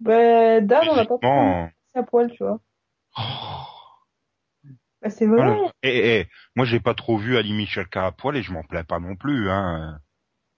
ben, 0.00 0.66
Dan, 0.66 0.88
on 0.90 0.96
l'a 0.96 1.04
pas 1.06 1.18
pris 1.18 1.28
à 1.94 2.02
poil, 2.02 2.30
tu 2.30 2.44
vois. 2.44 2.60
Oh, 3.18 3.22
Ben, 5.02 5.10
c'est 5.10 5.26
vrai. 5.26 5.58
Eh, 5.82 6.20
eh, 6.20 6.28
moi 6.54 6.66
j'ai 6.66 6.80
pas 6.80 6.94
trop 6.94 7.16
vu 7.16 7.36
Ali 7.36 7.52
Michalka 7.54 8.06
à 8.06 8.12
poil 8.12 8.36
et 8.36 8.42
je 8.42 8.52
m'en 8.52 8.62
plains 8.62 8.84
pas 8.84 8.98
non 8.98 9.16
plus. 9.16 9.50
Hein. 9.50 9.98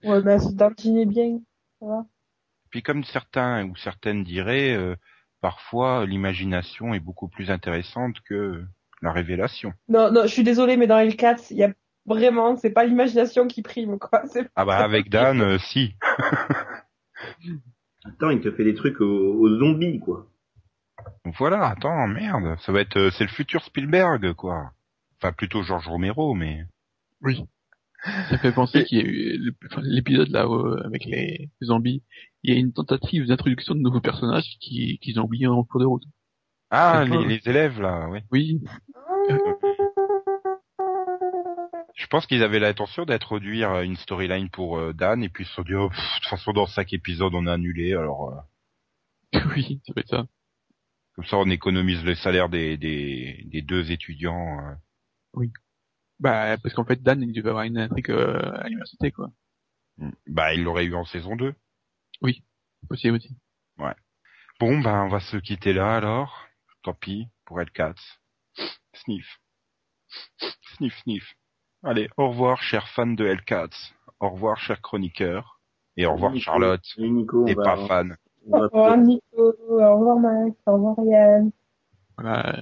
Ouais, 0.03 0.21
ben, 0.21 0.39
c'est 0.39 0.55
Dan 0.55 0.73
qui 0.75 0.99
est 0.99 1.05
bien. 1.05 1.39
Ça 1.79 1.85
va. 1.87 2.05
Puis 2.69 2.83
comme 2.83 3.03
certains 3.03 3.65
ou 3.65 3.75
certaines 3.75 4.23
diraient, 4.23 4.75
euh, 4.75 4.95
parfois 5.41 6.05
l'imagination 6.05 6.93
est 6.93 6.99
beaucoup 6.99 7.27
plus 7.27 7.49
intéressante 7.51 8.19
que 8.21 8.63
la 9.01 9.11
révélation. 9.11 9.73
Non, 9.87 10.11
non, 10.11 10.23
je 10.23 10.27
suis 10.33 10.43
désolée, 10.43 10.75
mais 10.77 10.87
dans 10.87 10.99
L4, 10.99 11.47
il 11.51 11.57
y 11.57 11.63
a 11.63 11.71
vraiment, 12.09 12.57
c'est 12.57 12.71
pas 12.71 12.85
l'imagination 12.85 13.47
qui 13.47 13.61
prime, 13.61 13.97
quoi. 13.97 14.23
C'est 14.33 14.49
Ah 14.55 14.65
bah 14.65 14.77
avec 14.77 15.09
Dan, 15.09 15.41
euh, 15.41 15.57
si. 15.59 15.93
Attends, 18.05 18.31
il 18.31 18.41
te 18.41 18.51
fait 18.51 18.63
des 18.63 18.75
trucs 18.75 18.99
aux, 18.99 19.33
aux 19.39 19.59
zombies, 19.59 19.99
quoi. 19.99 20.27
Voilà, 21.37 21.67
attends, 21.67 22.07
merde, 22.07 22.57
ça 22.59 22.71
va 22.71 22.81
être, 22.81 22.97
euh, 22.97 23.11
c'est 23.11 23.23
le 23.23 23.29
futur 23.29 23.63
Spielberg, 23.63 24.33
quoi. 24.33 24.71
Enfin, 25.17 25.31
plutôt 25.33 25.63
Georges 25.63 25.87
Romero, 25.87 26.33
mais. 26.33 26.65
Oui. 27.21 27.45
Ça 28.29 28.37
fait 28.37 28.53
penser 28.53 28.85
qu'il 28.85 28.97
y 28.97 29.01
a 29.01 29.05
eu 29.05 29.53
l'épisode 29.81 30.29
là 30.29 30.45
euh, 30.45 30.81
avec 30.85 31.03
les 31.05 31.49
zombies. 31.61 32.01
Il 32.43 32.53
y 32.53 32.55
a 32.55 32.59
une 32.59 32.71
tentative 32.71 33.27
d'introduction 33.27 33.75
de 33.75 33.81
nouveaux 33.81 33.99
personnages 33.99 34.55
qui 34.61 34.99
qu'ils 34.99 35.19
ont 35.19 35.23
oublié 35.23 35.47
en 35.47 35.61
cours 35.65 35.81
de 35.81 35.85
route. 35.85 36.03
Ah, 36.71 37.03
les, 37.05 37.25
les 37.25 37.41
élèves 37.49 37.81
là, 37.81 38.07
oui. 38.09 38.21
Oui. 38.31 38.61
Je 42.09 42.17
pense 42.17 42.25
qu'ils 42.25 42.41
avaient 42.41 42.57
l'intention 42.59 43.05
d'introduire 43.05 43.69
euh, 43.71 43.81
une 43.83 43.95
storyline 43.95 44.49
pour 44.49 44.79
euh, 44.79 44.93
Dan 44.93 45.21
et 45.23 45.29
puis 45.29 45.43
ils 45.43 45.47
se 45.47 45.53
sont 45.53 45.61
dit, 45.61 45.75
oh, 45.75 45.89
pff, 45.89 45.99
de 45.99 46.19
toute 46.21 46.29
façon 46.29 46.53
dans 46.53 46.65
cinq 46.65 46.91
épisodes 46.91 47.35
on 47.35 47.45
a 47.45 47.53
annulé, 47.53 47.93
alors 47.93 48.33
euh, 49.35 49.39
oui, 49.55 49.79
ça 49.85 49.93
fait 49.93 50.07
ça. 50.07 50.25
comme 51.13 51.25
ça 51.25 51.37
on 51.37 51.47
économise 51.51 52.03
le 52.03 52.15
salaire 52.15 52.49
des 52.49 52.77
des, 52.77 53.43
des 53.45 53.61
deux 53.61 53.91
étudiants. 53.91 54.57
euh. 54.59 54.73
Bah 56.19 56.57
parce 56.57 56.73
qu'en 56.73 56.83
fait 56.83 57.01
Dan 57.03 57.21
il 57.21 57.31
devait 57.31 57.49
avoir 57.49 57.65
une 57.65 57.77
intrigue 57.77 58.09
euh, 58.09 58.53
à 58.57 58.63
l'université 58.63 59.11
quoi. 59.11 59.29
Bah 60.25 60.55
il 60.55 60.63
l'aurait 60.63 60.85
eu 60.85 60.95
en 60.95 61.05
saison 61.05 61.35
2. 61.35 61.53
Possible 62.87 63.17
aussi. 63.17 63.35
Bon, 64.59 64.79
ben, 64.79 65.03
on 65.03 65.09
va 65.09 65.19
se 65.21 65.37
quitter 65.37 65.71
là, 65.71 65.95
alors. 65.95 66.47
Tant 66.83 66.93
pis, 66.93 67.27
pour 67.45 67.59
L4. 67.61 67.95
Sniff. 68.93 69.39
Sniff, 70.75 70.97
sniff. 71.03 71.35
Allez, 71.83 72.09
au 72.17 72.29
revoir, 72.29 72.61
chers 72.61 72.87
fans 72.89 73.07
de 73.07 73.25
L4. 73.25 73.93
Au 74.19 74.29
revoir, 74.29 74.57
chers 74.59 74.81
chroniqueurs. 74.81 75.59
Et 75.95 76.05
au 76.05 76.13
revoir, 76.13 76.31
Nico. 76.31 76.43
Charlotte. 76.43 76.85
Et 76.97 77.09
Nico, 77.09 77.43
on 77.43 77.47
Et 77.47 77.53
va, 77.53 77.63
pas 77.63 77.87
fan. 77.87 78.17
Au 78.51 78.59
revoir 78.59 78.97
Nico, 78.97 79.23
au 79.37 79.75
revoir 79.97 80.19
Max, 80.19 80.55
au 80.65 80.73
revoir 80.73 80.95
Yann. 81.05 81.51
Voilà. 82.17 82.61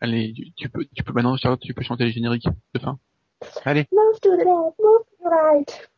Allez, 0.00 0.32
tu, 0.34 0.52
tu 0.52 0.68
peux 0.68 0.84
tu 0.94 1.02
peux 1.04 1.12
maintenant 1.12 1.36
Charlotte, 1.36 1.60
tu 1.60 1.74
peux 1.74 1.82
chanter 1.82 2.04
les 2.04 2.12
génériques 2.12 2.46
de 2.74 2.80
fin. 2.80 2.98
Allez, 3.64 3.86
Move 3.92 4.20
to 4.20 4.36
the 4.36 4.38
left, 4.38 4.78
move 4.78 5.04
to 5.04 5.16
the 5.20 5.28
right. 5.30 5.90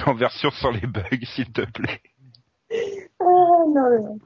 en 0.06 0.14
version 0.14 0.50
sans 0.50 0.70
les 0.70 0.86
bugs, 0.86 1.24
s'il 1.24 1.52
te 1.52 1.62
plaît. 1.62 2.02
Ah, 3.20 3.24
non, 3.24 4.02
non. 4.02 4.18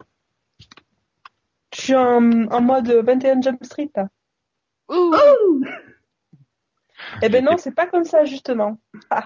Je 1.74 1.80
suis 1.80 1.94
en, 1.94 2.48
en 2.50 2.60
mode 2.60 2.88
21 2.88 3.40
Jump 3.42 3.62
Street, 3.64 3.90
là. 3.94 4.08
Ouh. 4.90 5.14
Eh 7.22 7.28
ben 7.28 7.44
non, 7.44 7.56
c'est 7.58 7.74
pas 7.74 7.86
comme 7.86 8.04
ça, 8.04 8.24
justement. 8.24 8.78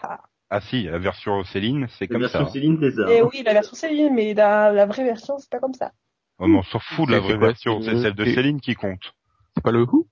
Ah 0.54 0.60
si, 0.60 0.82
la 0.82 0.98
version 0.98 1.42
Céline, 1.44 1.86
c'est 1.98 2.04
La 2.04 2.08
comme 2.12 2.20
version 2.20 2.44
ça. 2.44 2.52
Céline, 2.52 2.76
c'est 2.78 2.90
ça. 2.90 3.06
Eh 3.08 3.20
hein. 3.20 3.28
oui, 3.32 3.42
la 3.42 3.54
version 3.54 3.74
Céline, 3.74 4.12
mais 4.14 4.34
la, 4.34 4.70
la 4.70 4.84
vraie 4.84 5.04
version, 5.04 5.38
c'est 5.38 5.48
pas 5.48 5.58
comme 5.60 5.72
ça. 5.72 5.92
Oh, 6.38 6.46
mais 6.46 6.58
on 6.58 6.62
s'en 6.62 6.78
fout 6.78 7.06
de 7.08 7.12
la 7.12 7.22
C'est 7.22 7.24
vraie 7.24 7.38
version, 7.38 7.80
c'est 7.80 7.86
c'est 7.86 7.92
le- 7.94 8.02
celle 8.02 8.14
de 8.14 8.24
Céline 8.26 8.60
qui 8.60 8.74
compte. 8.74 9.14
C'est 9.56 9.64
pas 9.64 9.70
le 9.70 9.84
Who? 9.84 10.06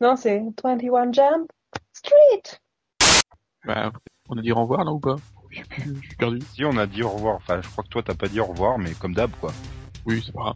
Non, 0.00 0.16
c'est 0.16 0.42
21 0.62 1.12
Jump 1.12 1.50
Street. 1.92 2.58
Bah 3.66 3.92
on 4.30 4.38
a 4.38 4.40
dit 4.42 4.52
au 4.52 4.56
revoir 4.62 4.84
là 4.84 4.92
ou 4.92 4.98
pas? 5.00 5.16
Je 5.50 5.56
suis 5.58 5.64
plus- 5.68 5.96
je 6.02 6.06
suis 6.08 6.16
perdu. 6.16 6.40
Si, 6.54 6.64
on 6.64 6.76
a 6.78 6.86
dit 6.86 7.02
au 7.02 7.10
revoir. 7.10 7.36
Enfin, 7.36 7.60
je 7.62 7.68
crois 7.68 7.84
que 7.84 7.88
toi, 7.90 8.02
t'as 8.02 8.14
pas 8.14 8.28
dit 8.28 8.40
au 8.40 8.46
revoir, 8.46 8.78
mais 8.78 8.92
comme 8.94 9.12
d'hab, 9.14 9.30
quoi. 9.40 9.52
Oui, 10.06 10.22
c'est 10.24 10.32
pas 10.32 10.40
grave. 10.40 10.54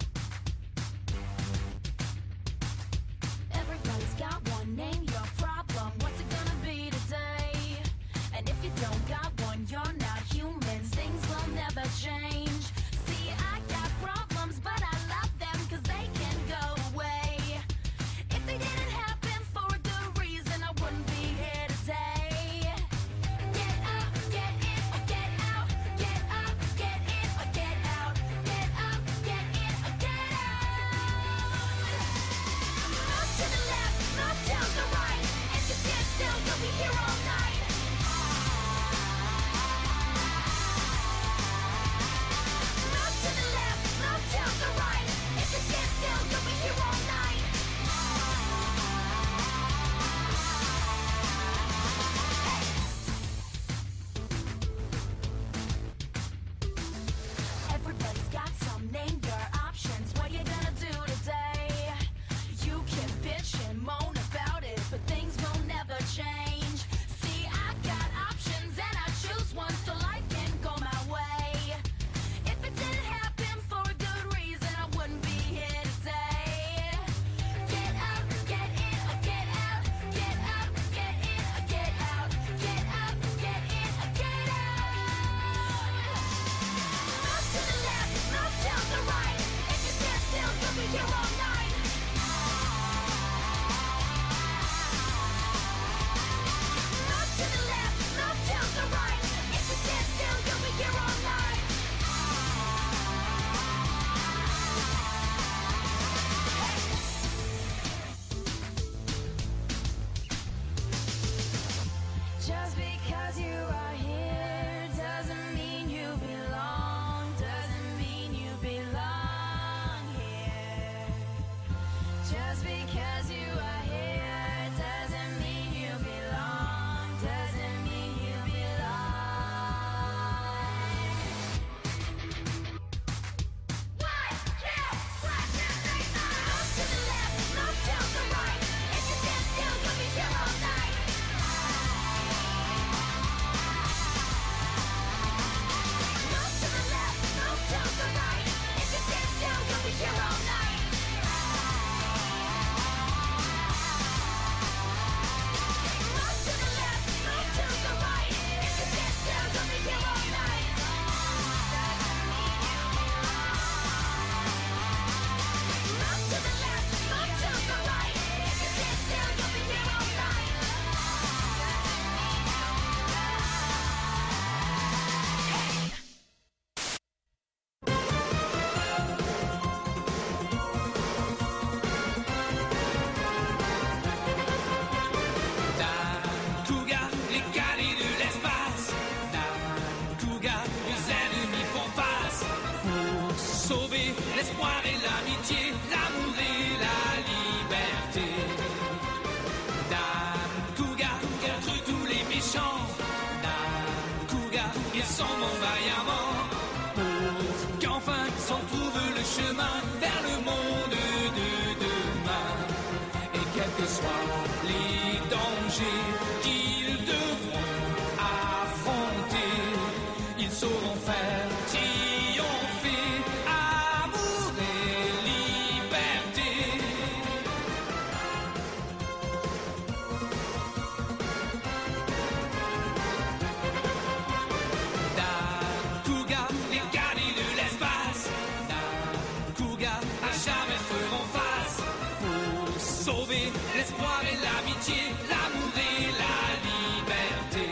et 244.22 244.36
l'amitié, 244.44 245.00
l'amour 245.30 245.72
et 245.76 246.04
la 246.22 246.38
liberté. 246.68 247.66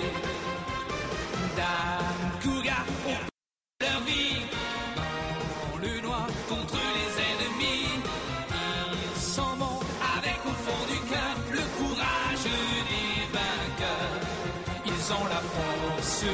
Dame 1.56 2.30
Kouga 2.42 2.80
ont 3.12 3.24
leur 3.80 4.00
vie 4.09 4.40
dans 4.96 5.78
le 5.85 6.00
noir 6.00 6.26
contre 6.48 6.78
les 6.96 7.11
ennemis. 7.30 7.88
Ils 9.04 9.20
s'en 9.20 9.54
avec 10.16 10.40
au 10.44 10.56
fond 10.64 10.82
du 10.92 10.98
cœur 11.11 11.35
le 11.52 11.64
courage 11.78 12.46
des 12.90 13.12
vainqueurs. 13.37 14.20
Ils 14.87 15.04
ont 15.12 15.26
la 15.37 15.42
force 15.56 16.24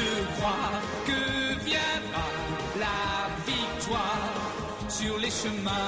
de 0.00 0.10
croire 0.36 0.80
que 1.06 1.20
viendra 1.64 2.26
la 2.84 3.28
victoire 3.46 4.88
sur 4.88 5.18
les 5.18 5.30
chemins. 5.30 5.85